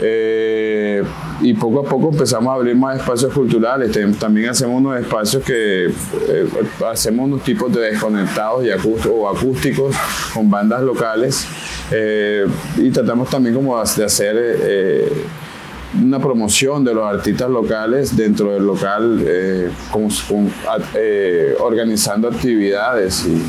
Eh, 0.00 1.02
y 1.40 1.54
poco 1.54 1.80
a 1.80 1.84
poco 1.84 2.10
empezamos 2.12 2.50
a 2.50 2.54
abrir 2.54 2.76
más 2.76 2.98
espacios 2.98 3.32
culturales. 3.32 3.96
También 4.18 4.50
hacemos 4.50 4.78
unos 4.78 5.00
espacios 5.00 5.42
que 5.42 5.86
eh, 5.86 6.48
hacemos 6.90 7.26
unos 7.26 7.42
tipos 7.42 7.72
de 7.72 7.80
desconectados 7.80 8.64
y 8.64 8.70
o 9.08 9.28
acústicos 9.28 9.94
con 10.34 10.50
bandas 10.50 10.82
locales. 10.82 11.46
Eh, 11.90 12.46
y 12.76 12.90
tratamos 12.90 13.30
también 13.30 13.54
como 13.54 13.82
de 13.82 14.04
hacer 14.04 15.12
una 16.02 16.18
promoción 16.18 16.84
de 16.84 16.92
los 16.92 17.04
artistas 17.04 17.48
locales 17.48 18.16
dentro 18.16 18.52
del 18.52 18.66
local, 18.66 19.24
organizando 21.60 22.28
actividades 22.28 23.24
y, 23.24 23.42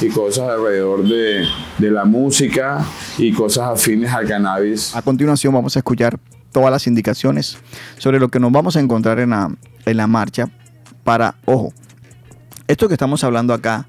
y 0.00 0.08
cosas 0.08 0.48
alrededor 0.48 1.04
de, 1.04 1.46
de, 1.78 1.90
la 1.90 2.04
música 2.04 2.84
y 3.18 3.32
cosas 3.32 3.68
afines 3.68 4.12
al 4.12 4.26
cannabis. 4.26 4.94
A 4.94 5.02
continuación 5.02 5.52
vamos 5.52 5.76
a 5.76 5.80
escuchar 5.80 6.18
todas 6.52 6.70
las 6.70 6.86
indicaciones 6.86 7.58
sobre 7.98 8.18
lo 8.18 8.28
que 8.28 8.40
nos 8.40 8.52
vamos 8.52 8.76
a 8.76 8.80
encontrar 8.80 9.18
en 9.18 9.30
la, 9.30 9.50
en 9.86 9.96
la 9.96 10.06
marcha 10.06 10.48
para, 11.02 11.36
ojo, 11.44 11.72
esto 12.66 12.88
que 12.88 12.94
estamos 12.94 13.22
hablando 13.24 13.52
acá 13.52 13.86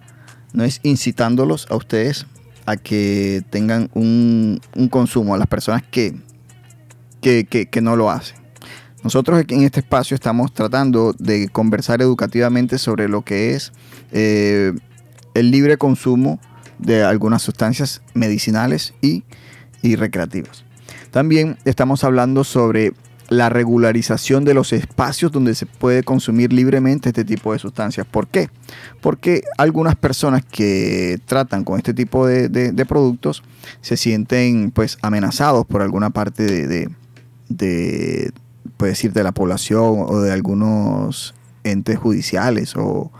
no 0.53 0.63
es 0.63 0.79
incitándolos 0.83 1.67
a 1.69 1.75
ustedes 1.75 2.25
a 2.65 2.77
que 2.77 3.43
tengan 3.49 3.89
un, 3.93 4.59
un 4.75 4.89
consumo, 4.89 5.35
a 5.35 5.37
las 5.37 5.47
personas 5.47 5.83
que, 5.83 6.15
que, 7.21 7.45
que, 7.45 7.81
no 7.81 7.95
lo 7.95 8.09
hacen. 8.09 8.37
Nosotros 9.03 9.43
en 9.47 9.63
este 9.63 9.81
espacio 9.81 10.15
estamos 10.15 10.53
tratando 10.53 11.13
de 11.17 11.49
conversar 11.49 12.01
educativamente 12.01 12.79
sobre 12.79 13.07
lo 13.07 13.21
que 13.21 13.53
es 13.53 13.71
eh, 14.11 14.73
el 15.35 15.51
libre 15.51 15.77
consumo 15.77 16.39
de 16.79 17.03
algunas 17.03 17.43
sustancias 17.43 18.01
medicinales 18.15 18.95
y, 19.01 19.23
recreativas. 19.97 20.63
También 21.11 21.59
estamos 21.63 22.03
hablando 22.03 22.43
sobre 22.43 22.93
la 23.29 23.49
regularización 23.49 24.43
de 24.43 24.55
los 24.55 24.73
espacios 24.73 25.31
donde 25.31 25.53
se 25.53 25.67
puede 25.67 26.01
consumir 26.01 26.51
libremente 26.51 27.09
este 27.09 27.23
tipo 27.23 27.53
de 27.53 27.59
sustancias. 27.59 28.07
¿Por 28.09 28.27
qué? 28.27 28.49
Porque 28.99 29.43
algunas 29.59 29.95
personas 29.95 30.43
que 30.43 31.19
tratan 31.25 31.63
con 31.63 31.77
este 31.77 31.93
tipo 31.93 32.25
de, 32.25 32.85
productos 32.87 33.43
se 33.81 33.95
sienten 33.95 34.71
pues 34.71 34.97
amenazados 35.03 35.67
por 35.67 35.83
alguna 35.83 36.09
parte 36.09 36.43
de, 36.43 36.89
de, 37.47 38.31
decir, 38.79 39.13
de 39.13 39.23
la 39.23 39.33
población 39.33 40.03
o 40.07 40.19
de 40.21 40.33
algunos 40.33 41.35
entes 41.63 41.99
judiciales 41.99 42.75
o, 42.75 43.11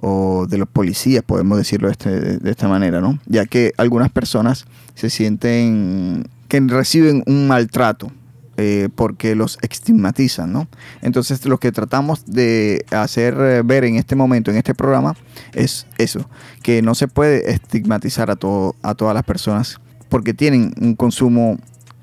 o 0.00 0.46
de 0.48 0.58
los 0.58 0.68
policías, 0.68 1.24
podemos 1.24 1.58
decirlo 1.58 1.88
de, 1.88 1.92
este, 1.92 2.10
de, 2.38 2.50
esta 2.50 2.68
manera, 2.68 3.00
¿no? 3.00 3.18
Ya 3.26 3.46
que 3.46 3.72
algunas 3.76 4.10
personas 4.10 4.66
se 4.94 5.10
sienten 5.10 6.28
que 6.46 6.60
reciben 6.60 7.22
un 7.26 7.48
maltrato 7.48 8.10
eh, 8.56 8.88
porque 8.94 9.34
los 9.34 9.58
estigmatizan, 9.62 10.52
¿no? 10.52 10.68
Entonces 11.02 11.44
lo 11.46 11.58
que 11.58 11.72
tratamos 11.72 12.26
de 12.26 12.84
hacer 12.90 13.34
eh, 13.38 13.62
ver 13.64 13.84
en 13.84 13.96
este 13.96 14.14
momento, 14.14 14.50
en 14.50 14.56
este 14.56 14.74
programa, 14.74 15.16
es 15.52 15.86
eso, 15.98 16.28
que 16.62 16.80
no 16.82 16.94
se 16.94 17.08
puede 17.08 17.50
estigmatizar 17.50 18.30
a, 18.30 18.36
todo, 18.36 18.76
a 18.82 18.94
todas 18.94 19.14
las 19.14 19.24
personas 19.24 19.80
porque 20.08 20.32
tienen 20.32 20.74
un 20.80 20.94
consumo 20.94 21.58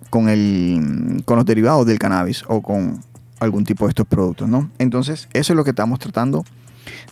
con, 0.10 0.29
el, 0.29 1.23
con 1.25 1.38
los 1.38 1.45
derivados 1.45 1.86
del 1.86 1.99
cannabis 1.99 2.43
o 2.47 2.62
con 2.62 3.01
algún 3.39 3.65
tipo 3.65 3.86
de 3.86 3.89
estos 3.89 4.08
productos, 4.08 4.47
¿no? 4.47 4.69
Entonces, 4.79 5.27
eso 5.34 5.53
es 5.53 5.58
lo 5.58 5.63
que 5.63 5.71
estamos 5.71 5.99
tratando 5.99 6.45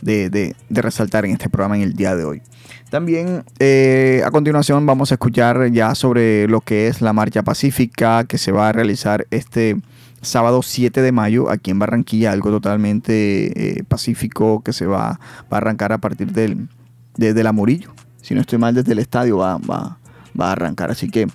de, 0.01 0.55
resaltar 0.69 1.25
en 1.25 1.31
este 1.31 1.49
programa 1.49 1.75
en 1.75 1.83
el 1.83 1.93
día 1.93 2.15
de 2.15 2.25
hoy. 2.25 2.41
También 2.89 3.43
eh, 3.59 4.21
a 4.25 4.31
continuación 4.31 4.86
vamos 4.86 5.12
a 5.12 5.15
escuchar 5.15 5.71
ya 5.71 5.95
sobre 5.95 6.47
lo 6.47 6.62
que 6.62 6.88
es 6.88 7.01
la 7.01 7.12
marcha 7.12 7.41
pacífica 7.41 8.23
que 8.25 8.38
se 8.38 8.51
va 8.51 8.69
a 8.69 8.71
realizar 8.71 9.25
este 9.31 9.77
sábado 10.21 10.62
7 10.62 11.01
de 11.01 11.12
mayo 11.12 11.49
aquí 11.49 11.71
en 11.71 11.79
Barranquilla, 11.79 12.31
algo 12.31 12.49
totalmente 12.49 13.79
eh, 13.79 13.83
pacífico 13.83 14.62
que 14.63 14.73
se 14.73 14.86
va, 14.86 15.19
a 15.49 15.57
arrancar 15.57 15.91
a 15.91 15.97
partir 15.97 16.31
del, 16.31 16.67
de, 17.17 17.47
Amorillo. 17.47 17.93
Si 18.21 18.33
no 18.33 18.41
estoy 18.41 18.57
mal, 18.57 18.73
desde 18.73 18.93
el 18.93 18.99
estadio 18.99 19.38
va, 19.38 19.57
va, 19.57 19.97
va 20.39 20.49
a 20.49 20.51
arrancar. 20.53 20.91
Así 20.91 21.09
que 21.09 21.27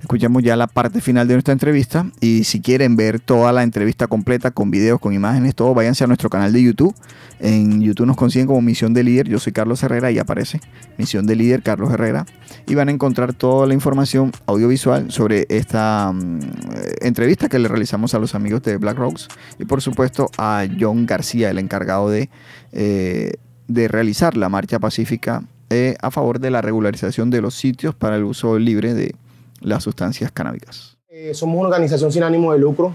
escuchamos 0.00 0.42
ya 0.42 0.56
la 0.56 0.66
parte 0.66 1.00
final 1.00 1.28
de 1.28 1.34
nuestra 1.34 1.52
entrevista 1.52 2.06
y 2.20 2.44
si 2.44 2.60
quieren 2.60 2.96
ver 2.96 3.20
toda 3.20 3.52
la 3.52 3.62
entrevista 3.62 4.06
completa 4.06 4.50
con 4.50 4.70
videos, 4.70 5.00
con 5.00 5.12
imágenes, 5.12 5.54
todo, 5.54 5.74
váyanse 5.74 6.04
a 6.04 6.06
nuestro 6.06 6.30
canal 6.30 6.52
de 6.52 6.62
YouTube. 6.62 6.94
En 7.40 7.80
YouTube 7.80 8.06
nos 8.06 8.16
consiguen 8.16 8.46
como 8.46 8.60
Misión 8.60 8.94
de 8.94 9.04
Líder. 9.04 9.28
Yo 9.28 9.38
soy 9.38 9.52
Carlos 9.52 9.82
Herrera 9.82 10.10
y 10.10 10.18
aparece 10.18 10.60
Misión 10.96 11.26
de 11.26 11.36
Líder 11.36 11.62
Carlos 11.62 11.92
Herrera. 11.92 12.26
Y 12.66 12.74
van 12.74 12.88
a 12.88 12.92
encontrar 12.92 13.32
toda 13.32 13.66
la 13.66 13.74
información 13.74 14.32
audiovisual 14.46 15.10
sobre 15.10 15.46
esta 15.48 16.12
mm, 16.12 16.40
entrevista 17.02 17.48
que 17.48 17.58
le 17.58 17.68
realizamos 17.68 18.14
a 18.14 18.18
los 18.18 18.34
amigos 18.34 18.62
de 18.62 18.76
Black 18.76 18.96
Rocks 18.98 19.28
y 19.58 19.64
por 19.64 19.82
supuesto 19.82 20.30
a 20.36 20.66
John 20.78 21.06
García, 21.06 21.50
el 21.50 21.58
encargado 21.58 22.10
de, 22.10 22.28
eh, 22.72 23.34
de 23.68 23.88
realizar 23.88 24.36
la 24.36 24.48
marcha 24.48 24.78
pacífica 24.78 25.44
eh, 25.70 25.96
a 26.00 26.10
favor 26.10 26.40
de 26.40 26.50
la 26.50 26.62
regularización 26.62 27.30
de 27.30 27.42
los 27.42 27.54
sitios 27.54 27.94
para 27.94 28.16
el 28.16 28.24
uso 28.24 28.58
libre 28.58 28.94
de 28.94 29.14
las 29.60 29.82
sustancias 29.82 30.32
canábicas. 30.32 30.96
Eh, 31.10 31.34
somos 31.34 31.58
una 31.58 31.68
organización 31.68 32.12
sin 32.12 32.22
ánimo 32.22 32.52
de 32.52 32.58
lucro, 32.58 32.94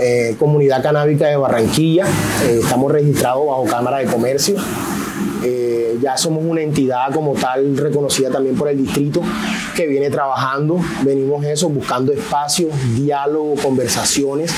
eh, 0.00 0.36
comunidad 0.38 0.82
canábica 0.82 1.26
de 1.26 1.36
Barranquilla, 1.36 2.06
estamos 2.48 2.92
registrados 2.92 3.46
bajo 3.46 3.64
Cámara 3.64 3.98
de 3.98 4.06
Comercio, 4.06 4.56
ya 6.00 6.16
somos 6.16 6.44
una 6.44 6.60
entidad 6.60 7.12
como 7.12 7.34
tal 7.34 7.76
reconocida 7.76 8.30
también 8.30 8.54
por 8.54 8.68
el 8.68 8.78
distrito 8.78 9.20
que 9.74 9.88
viene 9.88 10.10
trabajando, 10.10 10.78
venimos 11.02 11.44
eso, 11.44 11.68
buscando 11.68 12.12
espacios, 12.12 12.72
diálogo, 12.94 13.54
conversaciones 13.60 14.54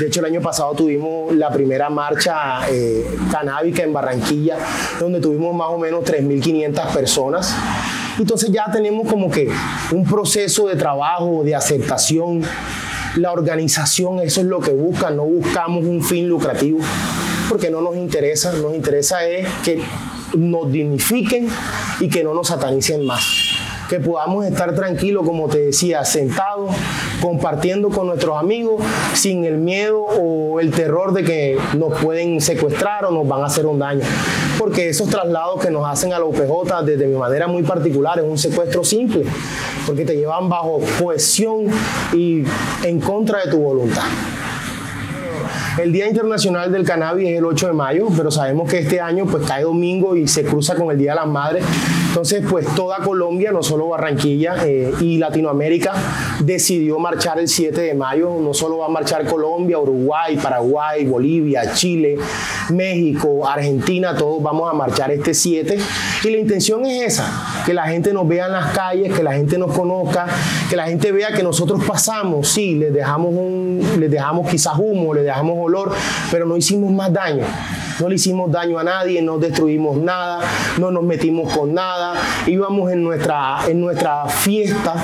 de 0.00 0.06
hecho, 0.06 0.20
el 0.20 0.26
año 0.26 0.40
pasado 0.40 0.72
tuvimos 0.72 1.36
la 1.36 1.50
primera 1.50 1.90
marcha 1.90 2.66
eh, 2.70 3.06
canábica 3.30 3.82
en 3.82 3.92
Barranquilla, 3.92 4.56
donde 4.98 5.20
tuvimos 5.20 5.54
más 5.54 5.68
o 5.68 5.76
menos 5.76 6.04
3.500 6.04 6.86
personas. 6.94 7.54
Entonces 8.18 8.50
ya 8.50 8.70
tenemos 8.72 9.06
como 9.06 9.30
que 9.30 9.50
un 9.92 10.06
proceso 10.06 10.68
de 10.68 10.76
trabajo, 10.76 11.42
de 11.44 11.54
aceptación. 11.54 12.40
La 13.16 13.32
organización, 13.32 14.20
eso 14.20 14.40
es 14.40 14.46
lo 14.46 14.60
que 14.60 14.70
busca, 14.70 15.10
no 15.10 15.24
buscamos 15.24 15.84
un 15.84 16.02
fin 16.02 16.28
lucrativo, 16.28 16.78
porque 17.50 17.68
no 17.68 17.82
nos 17.82 17.96
interesa, 17.96 18.52
nos 18.52 18.74
interesa 18.74 19.26
es 19.26 19.46
que 19.62 19.82
nos 20.34 20.72
dignifiquen 20.72 21.46
y 22.00 22.08
que 22.08 22.24
no 22.24 22.32
nos 22.32 22.48
satanicen 22.48 23.04
más 23.04 23.49
que 23.90 23.98
podamos 23.98 24.46
estar 24.46 24.72
tranquilos, 24.76 25.26
como 25.26 25.48
te 25.48 25.58
decía, 25.58 26.04
sentados, 26.04 26.70
compartiendo 27.20 27.88
con 27.88 28.06
nuestros 28.06 28.38
amigos, 28.38 28.80
sin 29.14 29.44
el 29.44 29.58
miedo 29.58 29.98
o 30.00 30.60
el 30.60 30.70
terror 30.70 31.12
de 31.12 31.24
que 31.24 31.58
nos 31.76 32.00
pueden 32.00 32.40
secuestrar 32.40 33.04
o 33.06 33.10
nos 33.10 33.26
van 33.26 33.42
a 33.42 33.46
hacer 33.46 33.66
un 33.66 33.80
daño. 33.80 34.02
Porque 34.60 34.88
esos 34.88 35.08
traslados 35.08 35.60
que 35.60 35.72
nos 35.72 35.84
hacen 35.88 36.12
a 36.12 36.20
los 36.20 36.32
PJ, 36.36 36.84
desde 36.84 37.08
mi 37.08 37.16
manera 37.16 37.48
muy 37.48 37.64
particular, 37.64 38.20
es 38.20 38.24
un 38.24 38.38
secuestro 38.38 38.84
simple, 38.84 39.24
porque 39.84 40.04
te 40.04 40.14
llevan 40.14 40.48
bajo 40.48 40.80
cohesión 41.00 41.66
y 42.12 42.44
en 42.84 43.00
contra 43.00 43.44
de 43.44 43.50
tu 43.50 43.58
voluntad. 43.58 44.04
El 45.78 45.92
Día 45.92 46.08
Internacional 46.08 46.72
del 46.72 46.84
Cannabis 46.84 47.28
es 47.28 47.38
el 47.38 47.44
8 47.44 47.68
de 47.68 47.72
mayo, 47.72 48.08
pero 48.16 48.30
sabemos 48.30 48.68
que 48.68 48.78
este 48.80 49.00
año 49.00 49.24
pues 49.26 49.46
cae 49.46 49.62
domingo 49.62 50.16
y 50.16 50.26
se 50.26 50.44
cruza 50.44 50.74
con 50.74 50.90
el 50.90 50.98
Día 50.98 51.12
de 51.12 51.16
las 51.16 51.28
Madres. 51.28 51.64
Entonces, 52.08 52.44
pues 52.50 52.66
toda 52.74 52.98
Colombia, 52.98 53.52
no 53.52 53.62
solo 53.62 53.88
Barranquilla 53.88 54.56
eh, 54.66 54.92
y 55.00 55.18
Latinoamérica, 55.18 55.92
decidió 56.40 56.98
marchar 56.98 57.38
el 57.38 57.46
7 57.46 57.80
de 57.80 57.94
mayo. 57.94 58.36
No 58.40 58.52
solo 58.52 58.78
va 58.78 58.86
a 58.86 58.88
marchar 58.88 59.24
Colombia, 59.26 59.78
Uruguay, 59.78 60.36
Paraguay, 60.36 61.06
Bolivia, 61.06 61.72
Chile, 61.72 62.16
México, 62.70 63.46
Argentina, 63.46 64.16
todos 64.16 64.42
vamos 64.42 64.68
a 64.68 64.74
marchar 64.74 65.12
este 65.12 65.34
7. 65.34 65.78
Y 66.24 66.30
la 66.30 66.38
intención 66.38 66.84
es 66.84 67.14
esa, 67.14 67.49
que 67.64 67.74
la 67.74 67.86
gente 67.86 68.12
nos 68.12 68.26
vea 68.26 68.46
en 68.46 68.52
las 68.52 68.72
calles, 68.72 69.12
que 69.12 69.22
la 69.22 69.32
gente 69.32 69.58
nos 69.58 69.76
conozca, 69.76 70.26
que 70.68 70.76
la 70.76 70.86
gente 70.86 71.12
vea 71.12 71.32
que 71.32 71.42
nosotros 71.42 71.82
pasamos, 71.84 72.48
sí, 72.48 72.74
les 72.76 72.92
dejamos, 72.92 73.32
un, 73.34 73.96
les 73.98 74.10
dejamos 74.10 74.48
quizás 74.48 74.74
humo, 74.78 75.14
les 75.14 75.24
dejamos 75.24 75.56
olor, 75.58 75.92
pero 76.30 76.46
no 76.46 76.56
hicimos 76.56 76.92
más 76.92 77.12
daño. 77.12 77.44
No 78.00 78.08
le 78.08 78.14
hicimos 78.14 78.50
daño 78.50 78.78
a 78.78 78.84
nadie, 78.84 79.20
no 79.20 79.38
destruimos 79.38 79.96
nada, 79.98 80.40
no 80.78 80.90
nos 80.90 81.02
metimos 81.02 81.52
con 81.52 81.74
nada. 81.74 82.14
Íbamos 82.46 82.90
en 82.90 83.04
nuestra, 83.04 83.58
en 83.68 83.78
nuestra 83.78 84.26
fiesta 84.26 84.94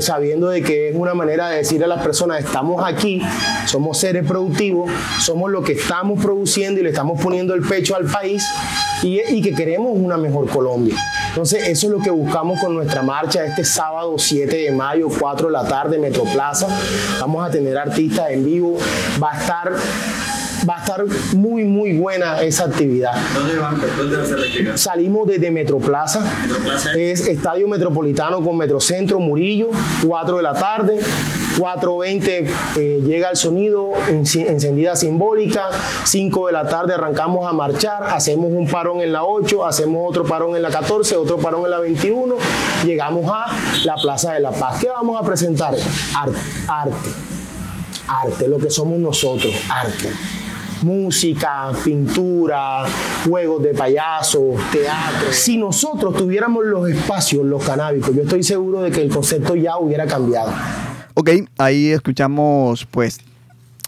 sabiendo 0.00 0.48
de 0.48 0.62
que 0.62 0.90
es 0.90 0.96
una 0.96 1.14
manera 1.14 1.48
de 1.48 1.58
decir 1.58 1.82
a 1.82 1.86
las 1.86 2.02
personas, 2.02 2.44
estamos 2.44 2.82
aquí, 2.84 3.22
somos 3.66 3.98
seres 3.98 4.26
productivos, 4.26 4.90
somos 5.20 5.50
lo 5.50 5.62
que 5.62 5.72
estamos 5.72 6.22
produciendo 6.22 6.80
y 6.80 6.82
le 6.82 6.90
estamos 6.90 7.20
poniendo 7.20 7.54
el 7.54 7.62
pecho 7.62 7.96
al 7.96 8.06
país 8.06 8.44
y, 9.02 9.20
y, 9.28 9.42
que 9.42 9.54
queremos 9.54 9.92
una 9.94 10.16
mejor 10.16 10.48
Colombia. 10.48 10.96
Entonces, 11.28 11.68
eso 11.68 11.86
es 11.86 11.92
lo 11.92 11.98
que 12.00 12.10
buscamos 12.10 12.60
con 12.60 12.74
nuestra 12.74 13.02
marcha 13.02 13.44
este 13.44 13.64
sábado 13.64 14.14
7 14.18 14.56
de 14.56 14.70
mayo, 14.72 15.08
4 15.08 15.48
de 15.48 15.52
la 15.52 15.66
tarde, 15.66 15.98
Metroplaza. 15.98 16.66
Vamos 17.20 17.46
a 17.46 17.50
tener 17.50 17.76
artistas 17.76 18.30
en 18.30 18.44
vivo, 18.44 18.78
va 19.22 19.32
a 19.32 19.40
estar 19.40 19.72
va 20.68 20.76
a 20.76 20.80
estar 20.80 21.04
muy, 21.34 21.64
muy 21.64 21.98
buena 21.98 22.42
esa 22.42 22.64
actividad. 22.64 23.12
¿Dónde 23.34 23.58
van? 23.58 23.80
¿Dónde 23.96 24.16
va 24.16 24.22
a 24.22 24.26
ser 24.26 24.38
la 24.38 24.76
Salimos 24.76 25.26
desde 25.26 25.50
Metroplaza. 25.50 26.20
Metroplaza. 26.20 26.92
Es 26.94 27.26
Estadio 27.26 27.68
Metropolitano 27.68 28.42
con 28.42 28.56
Metrocentro 28.56 29.20
Murillo, 29.20 29.70
4 30.06 30.36
de 30.36 30.42
la 30.42 30.54
tarde. 30.54 31.00
4.20 31.56 32.50
eh, 32.76 33.00
llega 33.02 33.30
el 33.30 33.36
sonido, 33.36 33.92
encendida 34.08 34.94
simbólica, 34.94 35.70
5 36.04 36.48
de 36.48 36.52
la 36.52 36.68
tarde 36.68 36.92
arrancamos 36.92 37.48
a 37.48 37.54
marchar, 37.54 38.02
hacemos 38.04 38.52
un 38.52 38.68
parón 38.68 39.00
en 39.00 39.10
la 39.10 39.24
8, 39.24 39.64
hacemos 39.64 40.06
otro 40.06 40.24
parón 40.24 40.54
en 40.54 40.60
la 40.60 40.68
14, 40.68 41.16
otro 41.16 41.38
parón 41.38 41.64
en 41.64 41.70
la 41.70 41.78
21, 41.78 42.36
llegamos 42.84 43.30
a 43.32 43.46
la 43.84 43.94
Plaza 43.94 44.34
de 44.34 44.40
la 44.40 44.50
Paz. 44.50 44.80
¿Qué 44.82 44.88
vamos 44.88 45.18
a 45.18 45.24
presentar? 45.24 45.74
Arte, 46.14 46.38
arte, 46.68 47.08
arte, 48.06 48.48
lo 48.48 48.58
que 48.58 48.68
somos 48.68 48.98
nosotros, 48.98 49.54
arte 49.70 50.10
música, 50.82 51.70
pintura, 51.84 52.84
juegos 53.24 53.62
de 53.62 53.74
payasos, 53.74 54.56
teatro. 54.70 55.32
Si 55.32 55.56
nosotros 55.56 56.16
tuviéramos 56.16 56.64
los 56.64 56.88
espacios, 56.88 57.44
los 57.44 57.64
canábicos, 57.64 58.14
yo 58.14 58.22
estoy 58.22 58.42
seguro 58.42 58.82
de 58.82 58.90
que 58.90 59.02
el 59.02 59.10
concepto 59.10 59.54
ya 59.56 59.78
hubiera 59.78 60.06
cambiado. 60.06 60.52
Ok, 61.14 61.30
ahí 61.58 61.90
escuchamos 61.90 62.86
pues 62.90 63.20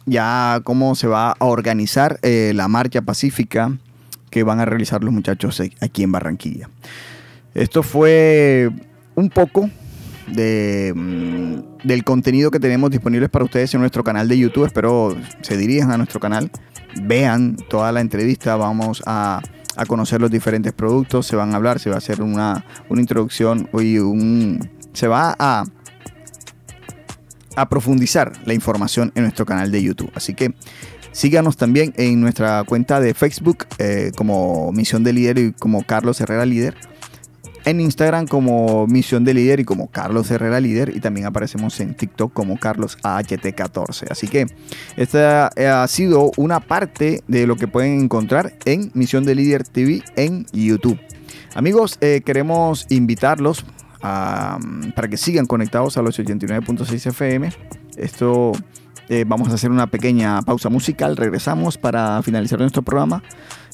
ya 0.07 0.61
cómo 0.65 0.95
se 0.95 1.07
va 1.07 1.33
a 1.33 1.45
organizar 1.45 2.19
eh, 2.23 2.53
la 2.55 2.69
marcha 2.69 3.03
pacífica 3.03 3.77
que 4.31 4.43
van 4.43 4.61
a 4.61 4.65
realizar 4.65 5.05
los 5.05 5.13
muchachos 5.13 5.63
aquí 5.81 6.03
en 6.03 6.13
Barranquilla. 6.13 6.69
Esto 7.55 7.83
fue 7.83 8.71
un 9.15 9.31
poco 9.31 9.71
de, 10.29 10.93
mm, 10.95 11.87
del 11.87 12.05
contenido 12.05 12.51
que 12.51 12.61
tenemos 12.61 12.91
disponibles 12.91 13.31
para 13.31 13.45
ustedes 13.45 13.73
en 13.75 13.81
nuestro 13.81 14.05
canal 14.05 14.29
de 14.29 14.39
YouTube. 14.39 14.67
Espero 14.67 15.17
se 15.41 15.57
dirijan 15.57 15.91
a 15.91 15.97
nuestro 15.97 16.21
canal 16.21 16.51
vean 17.03 17.57
toda 17.69 17.93
la 17.93 18.01
entrevista, 18.01 18.57
vamos 18.57 19.03
a, 19.07 19.43
conocer 19.87 20.21
los 20.21 20.31
diferentes 20.31 20.73
productos, 20.73 21.27
se 21.27 21.37
van 21.37 21.53
a 21.53 21.57
hablar, 21.57 21.79
se 21.79 21.89
va 21.89 21.95
a 21.95 21.99
hacer 21.99 22.21
una, 22.21 22.65
introducción 22.91 23.69
y 23.75 23.99
un, 23.99 24.69
se 24.93 25.07
va 25.07 25.37
a, 25.39 25.65
a 27.55 27.69
profundizar 27.69 28.33
la 28.45 28.55
información 28.55 29.13
en 29.15 29.23
nuestro 29.23 29.47
canal 29.47 29.71
de 29.71 29.81
YouTube. 29.81 30.11
Así 30.17 30.35
que 30.35 30.53
síganos 31.13 31.57
también 31.57 31.95
en 31.97 32.21
nuestra 32.21 32.65
cuenta 32.65 33.01
de 33.01 33.15
Facebook 33.15 33.67
eh, 33.79 34.11
como 34.17 34.73
Misión 34.73 35.05
de 35.05 35.13
Líder 35.13 35.39
y 35.39 35.53
como 35.53 35.85
Carlos 35.85 36.21
Herrera 36.21 36.45
Líder 36.45 36.77
en 37.69 37.81
Instagram 37.81 38.27
como 38.27 38.87
Misión 38.87 39.25
de 39.25 39.35
Líder 39.35 39.61
y 39.61 39.65
como 39.65 39.91
Carlos 39.91 40.31
Herrera 40.31 40.59
Líder 40.59 40.97
y 40.97 41.01
también 41.01 41.27
aparecemos 41.27 41.79
en 41.81 41.95
TikTok 41.95 42.33
como 42.33 42.59
Carlos 42.59 42.97
AHT14. 43.03 44.11
Así 44.11 44.27
que 44.27 44.47
esta 44.97 45.51
eh, 45.55 45.67
ha 45.67 45.87
sido 45.87 46.31
una 46.37 46.61
parte 46.61 47.23
de 47.29 47.47
lo 47.47 47.57
que 47.57 47.69
pueden 47.69 48.01
encontrar 48.01 48.55
en 48.65 48.91
Misión 48.95 49.25
de 49.25 49.35
Líder 49.35 49.65
TV 49.65 50.03
en 50.17 50.47
YouTube. 50.53 50.99
Amigos, 51.55 51.99
eh, 52.01 52.23
queremos 52.25 52.87
invitarlos 52.89 53.65
para 54.01 55.09
que 55.11 55.17
sigan 55.17 55.47
conectados 55.47 55.97
a 55.97 56.03
los 56.03 56.19
89.6 56.19 57.07
FM. 57.09 57.51
Esto 57.97 58.53
eh, 59.09 59.25
vamos 59.27 59.49
a 59.49 59.55
hacer 59.55 59.71
una 59.71 59.89
pequeña 59.89 60.41
pausa 60.43 60.69
musical. 60.69 61.17
Regresamos 61.17 61.77
para 61.77 62.23
finalizar 62.23 62.61
nuestro 62.61 62.83
programa 62.83 63.23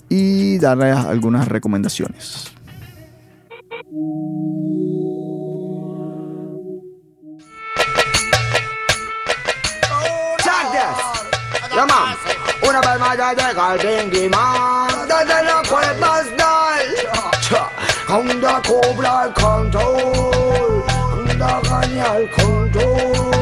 y 0.08 0.58
darles 0.58 0.96
algunas 0.96 1.46
recomendaciones. 1.46 2.53
Yeah, 11.74 11.86
man. 11.86 12.16
Una 12.62 12.80
palmada 12.80 13.34
de 13.34 13.52
Galvin 13.52 14.30
manda 14.30 15.24
de 15.24 15.42
los 15.42 15.68
cuerpos 15.68 16.24
del. 16.30 17.08
Aún 18.08 18.40
da 18.40 18.62
cobra 18.62 19.24
el 19.24 19.32
control, 19.34 20.84
aún 20.88 21.38
da 21.38 21.60
gana 21.64 22.16
el 22.16 22.30
control. 22.30 23.33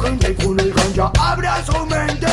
Gente 0.00 0.34
con 0.36 0.58
el 0.58 0.72
ganja 0.72 1.12
abra 1.18 1.64
su 1.64 1.86
mente 1.86 2.26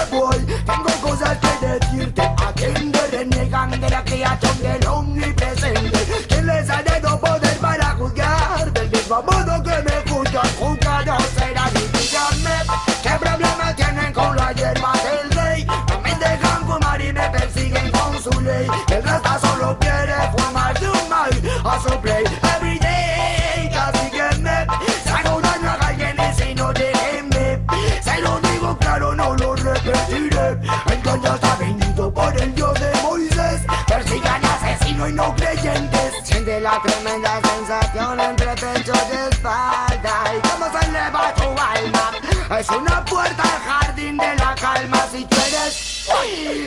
la 36.67 36.81
tremenda 36.81 37.39
sensación 37.41 38.19
entre 38.19 38.53
pecho 38.55 38.93
y 38.93 39.31
espalda. 39.31 40.13
Y 40.35 40.47
cómo 40.47 40.65
se 40.71 40.85
eleva 40.87 41.33
tu 41.35 41.43
alma 41.43 42.11
Es 42.59 42.69
una 42.69 43.05
puerta 43.05 43.43
al 43.43 43.61
jardín 43.69 44.17
de 44.17 44.35
la 44.35 44.53
calma. 44.55 45.05
Si 45.11 45.25
quieres, 45.25 46.09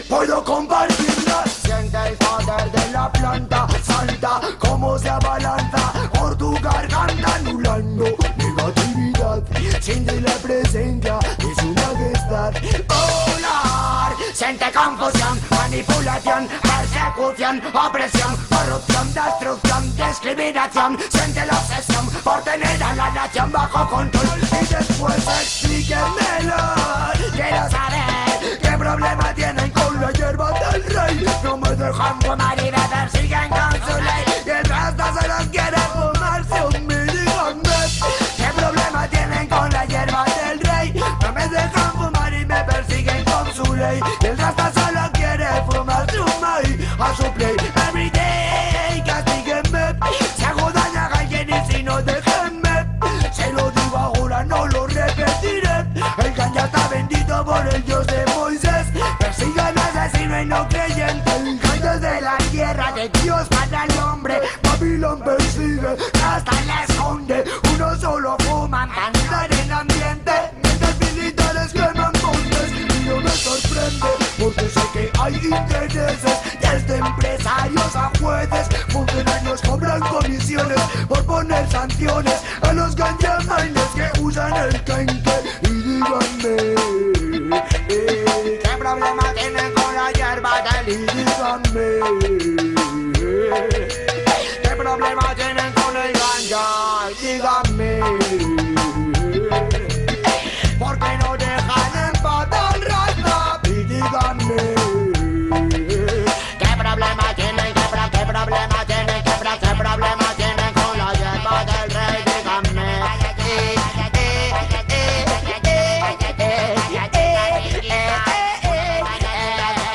puedo 0.08 0.42
compartirla 0.42 1.44
Siente 1.46 1.98
el 2.08 2.14
poder 2.16 2.72
de 2.72 2.92
la 2.92 3.12
planta 3.12 3.66
Salta 3.82 4.40
como 4.58 4.98
se 4.98 5.08
abalanza 5.08 5.92
Por 6.14 6.36
tu 6.36 6.52
garganta 6.60 7.34
anulando 7.34 8.04
negatividad. 8.36 9.42
Siente 9.80 10.20
la 10.20 10.34
presencia 10.34 11.18
de 11.38 11.54
su 11.54 11.66
majestad 11.74 12.52
Volar. 12.88 14.12
Siente 14.32 14.72
confusión, 14.72 15.40
manipulación, 15.50 16.48
persecución, 16.62 17.62
opresión, 17.74 18.36
corrupción, 18.48 19.14
destrucción, 19.14 19.69
Siente 20.40 21.44
la 21.44 21.52
obsesión 21.52 22.06
por 22.24 22.42
tener 22.42 22.82
a 22.82 22.94
la 22.94 23.10
nación 23.10 23.52
bajo 23.52 23.86
control. 23.90 24.24
Y 24.40 24.74
después 24.74 25.16
explíquemelo 25.18 26.56
Quiero 27.34 27.70
saber. 27.70 28.58
Qué 28.62 28.70
problema 28.78 29.34
tienen 29.34 29.70
con 29.70 30.00
la 30.00 30.10
hierba 30.10 30.50
del 30.72 30.82
rey 30.82 31.26
No 31.44 31.58
me 31.58 31.76
dejan 31.76 32.20
fumar 32.22 32.58
y 32.58 32.70
me 32.70 32.88
persiguen 32.88 33.48
con 33.50 33.69
hay 75.34 76.18
Desde 76.60 76.96
empresarios 76.96 77.96
a 77.96 78.10
jueces 78.20 78.68
Funcionarios 78.88 79.60
cobran 79.62 80.00
comisiones 80.00 80.80
Por 81.08 81.24
poner 81.24 81.70
sanciones 81.70 82.40
a 82.62 82.72
los 82.72 82.94
ganjamaines 82.94 83.88
que 83.94 84.20
usan 84.20 84.54
el 84.56 84.84
kenke 84.84 85.39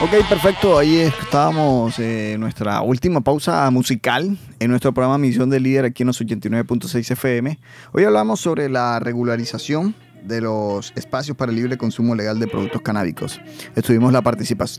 Ok, 0.05 0.11
perfecto. 0.29 0.77
Ahí 0.77 0.97
estábamos 0.99 1.97
eh, 1.97 2.33
en 2.33 2.39
nuestra 2.39 2.81
última 2.81 3.21
pausa 3.21 3.67
musical 3.71 4.37
en 4.59 4.69
nuestro 4.69 4.93
programa 4.93 5.17
Misión 5.17 5.49
del 5.49 5.63
Líder 5.63 5.85
aquí 5.85 6.03
en 6.03 6.07
los 6.07 6.21
89.6 6.21 7.09
FM. 7.09 7.57
Hoy 7.91 8.03
hablamos 8.03 8.39
sobre 8.39 8.69
la 8.69 8.99
regularización 8.99 9.95
de 10.23 10.41
los 10.41 10.93
espacios 10.95 11.35
para 11.35 11.51
el 11.51 11.55
libre 11.55 11.79
consumo 11.79 12.13
legal 12.13 12.39
de 12.39 12.45
productos 12.45 12.83
canábicos. 12.83 13.41
Estuvimos 13.75 14.13
la 14.13 14.21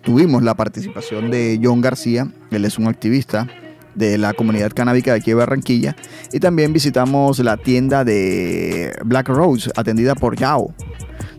tuvimos 0.01 0.45
la 0.45 0.55
participación 0.55 1.29
de 1.33 1.59
John 1.61 1.81
García, 1.81 2.31
él 2.53 2.65
es 2.65 2.79
un 2.79 2.87
activista 2.87 3.49
de 3.97 4.19
la 4.19 4.33
comunidad 4.33 4.71
canábica 4.73 5.11
de 5.11 5.19
aquí 5.19 5.33
de 5.33 5.35
Barranquilla 5.35 5.97
y 6.33 6.39
también 6.39 6.73
visitamos 6.73 7.41
la 7.41 7.57
tienda 7.57 8.05
de 8.05 8.97
Black 9.05 9.29
Rose 9.29 9.73
atendida 9.75 10.15
por 10.15 10.37
Yao 10.37 10.73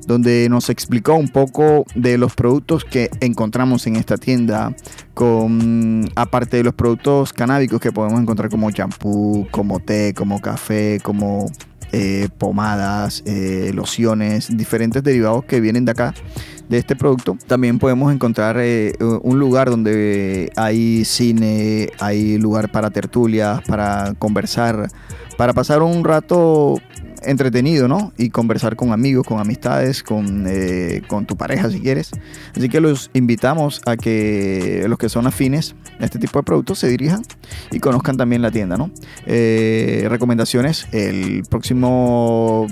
donde 0.07 0.47
nos 0.49 0.69
explicó 0.69 1.13
un 1.15 1.27
poco 1.27 1.85
de 1.93 2.17
los 2.17 2.33
productos 2.33 2.85
que 2.85 3.11
encontramos 3.19 3.85
en 3.87 3.97
esta 3.97 4.17
tienda, 4.17 4.73
con 5.13 6.09
aparte 6.15 6.57
de 6.57 6.63
los 6.63 6.73
productos 6.73 7.33
canábicos 7.33 7.81
que 7.81 7.91
podemos 7.91 8.19
encontrar 8.19 8.49
como 8.49 8.71
champú, 8.71 9.47
como 9.51 9.79
té, 9.79 10.13
como 10.15 10.39
café, 10.41 10.99
como 11.03 11.51
eh, 11.91 12.29
pomadas, 12.37 13.21
eh, 13.25 13.71
lociones, 13.73 14.55
diferentes 14.55 15.03
derivados 15.03 15.43
que 15.43 15.59
vienen 15.59 15.83
de 15.83 15.91
acá 15.91 16.13
de 16.69 16.77
este 16.77 16.95
producto. 16.95 17.37
También 17.45 17.77
podemos 17.77 18.13
encontrar 18.13 18.57
eh, 18.59 18.93
un 18.99 19.39
lugar 19.39 19.69
donde 19.69 20.51
hay 20.55 21.03
cine, 21.03 21.89
hay 21.99 22.37
lugar 22.37 22.71
para 22.71 22.91
tertulias, 22.91 23.61
para 23.67 24.13
conversar, 24.19 24.89
para 25.37 25.53
pasar 25.53 25.81
un 25.81 26.03
rato 26.03 26.77
entretenido, 27.27 27.87
¿no? 27.87 28.13
Y 28.17 28.29
conversar 28.29 28.75
con 28.75 28.91
amigos, 28.91 29.25
con 29.25 29.39
amistades, 29.39 30.03
con, 30.03 30.45
eh, 30.47 31.01
con 31.07 31.25
tu 31.25 31.37
pareja 31.37 31.69
si 31.69 31.79
quieres. 31.79 32.11
Así 32.55 32.69
que 32.69 32.79
los 32.79 33.09
invitamos 33.13 33.81
a 33.85 33.97
que 33.97 34.85
los 34.87 34.97
que 34.97 35.09
son 35.09 35.27
afines 35.27 35.75
a 35.99 36.05
este 36.05 36.19
tipo 36.19 36.39
de 36.39 36.43
productos 36.43 36.79
se 36.79 36.87
dirijan 36.87 37.21
y 37.71 37.79
conozcan 37.79 38.17
también 38.17 38.41
la 38.41 38.51
tienda, 38.51 38.77
¿no? 38.77 38.91
Eh, 39.25 40.07
recomendaciones, 40.09 40.87
el 40.91 41.43
próximo 41.49 42.67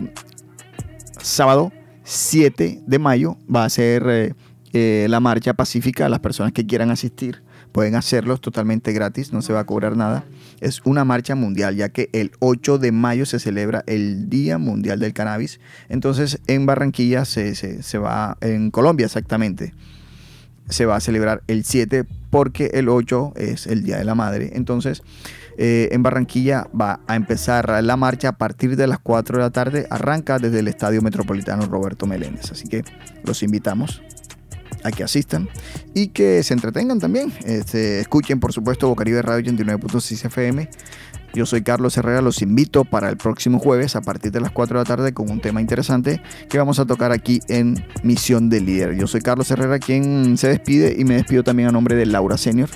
sábado 1.21 1.71
7 2.03 2.81
de 2.85 2.99
mayo 2.99 3.37
va 3.53 3.65
a 3.65 3.69
ser 3.69 4.35
eh, 4.73 5.07
la 5.09 5.19
marcha 5.19 5.53
pacífica 5.53 6.05
a 6.05 6.09
las 6.09 6.19
personas 6.19 6.51
que 6.51 6.65
quieran 6.65 6.91
asistir 6.91 7.44
pueden 7.76 7.95
hacerlo, 7.95 8.36
es 8.36 8.39
totalmente 8.39 8.93
gratis, 8.93 9.34
no 9.34 9.41
se 9.41 9.51
va 9.51 9.59
a 9.59 9.65
cobrar 9.65 9.97
nada. 9.97 10.23
Es 10.61 10.82
una 10.86 11.03
marcha 11.03 11.36
mundial, 11.36 11.76
ya 11.76 11.89
que 11.89 12.09
el 12.13 12.32
8 12.39 12.78
de 12.78 12.93
mayo 12.93 13.26
se 13.26 13.38
celebra 13.38 13.84
el 13.86 14.30
Día 14.30 14.57
Mundial 14.57 14.97
del 14.97 15.11
Cannabis. 15.11 15.59
Entonces 15.89 16.39
en 16.47 16.65
Barranquilla 16.65 17.26
se, 17.26 17.53
se 17.53 17.97
va, 17.97 18.38
en 18.39 18.71
Colombia 18.71 19.07
exactamente, 19.07 19.73
se 20.69 20.86
va 20.86 20.95
a 20.95 20.99
celebrar 21.01 21.43
el 21.47 21.65
7 21.65 22.05
porque 22.30 22.71
el 22.76 22.88
8 22.88 23.34
es 23.36 23.67
el 23.67 23.84
Día 23.84 23.97
de 23.97 24.05
la 24.05 24.15
Madre. 24.15 24.51
Entonces 24.53 25.03
eh, 25.57 25.89
en 25.91 26.01
Barranquilla 26.01 26.69
va 26.73 27.01
a 27.07 27.17
empezar 27.17 27.84
la 27.84 27.97
marcha 27.97 28.30
a 28.30 28.38
partir 28.38 28.78
de 28.78 28.88
las 28.88 28.99
4 28.99 29.36
de 29.36 29.43
la 29.43 29.49
tarde. 29.49 29.86
Arranca 29.89 30.39
desde 30.39 30.59
el 30.59 30.69
Estadio 30.69 31.01
Metropolitano 31.01 31.65
Roberto 31.65 32.05
Meléndez. 32.05 32.53
Así 32.53 32.69
que 32.69 32.86
los 33.26 33.43
invitamos 33.43 34.01
a 34.86 34.91
que 34.91 35.03
asistan 35.03 35.49
y 35.93 36.09
que 36.09 36.43
se 36.43 36.53
entretengan 36.53 36.99
también. 36.99 37.33
Este, 37.45 37.99
escuchen, 37.99 38.39
por 38.39 38.53
supuesto, 38.53 38.88
Bocaribe 38.88 39.21
Radio 39.21 39.51
89.6 39.51 40.25
FM. 40.25 40.69
Yo 41.33 41.45
soy 41.45 41.63
Carlos 41.63 41.97
Herrera, 41.97 42.21
los 42.21 42.41
invito 42.41 42.86
para 42.86 43.09
el 43.09 43.17
próximo 43.17 43.59
jueves 43.59 43.97
a 43.97 44.01
partir 44.01 44.31
de 44.31 44.39
las 44.39 44.51
4 44.51 44.77
de 44.77 44.83
la 44.83 44.88
tarde 44.88 45.13
con 45.13 45.29
un 45.29 45.41
tema 45.41 45.59
interesante 45.59 46.21
que 46.49 46.57
vamos 46.57 46.79
a 46.79 46.86
tocar 46.86 47.11
aquí 47.11 47.41
en 47.49 47.83
Misión 48.03 48.47
del 48.47 48.65
Líder. 48.65 48.95
Yo 48.95 49.05
soy 49.05 49.19
Carlos 49.19 49.51
Herrera, 49.51 49.79
quien 49.79 50.38
se 50.38 50.47
despide 50.47 50.95
y 50.97 51.03
me 51.03 51.15
despido 51.15 51.43
también 51.43 51.67
a 51.67 51.71
nombre 51.73 51.95
de 51.95 52.05
Laura 52.05 52.38
Senior. 52.38 52.69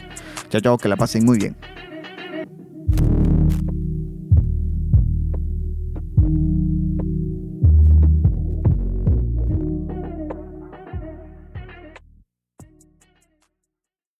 Chao, 0.49 0.59
chao, 0.59 0.77
que 0.77 0.89
la 0.89 0.97
pasen 0.97 1.23
muy 1.23 1.37
bien. 1.37 1.55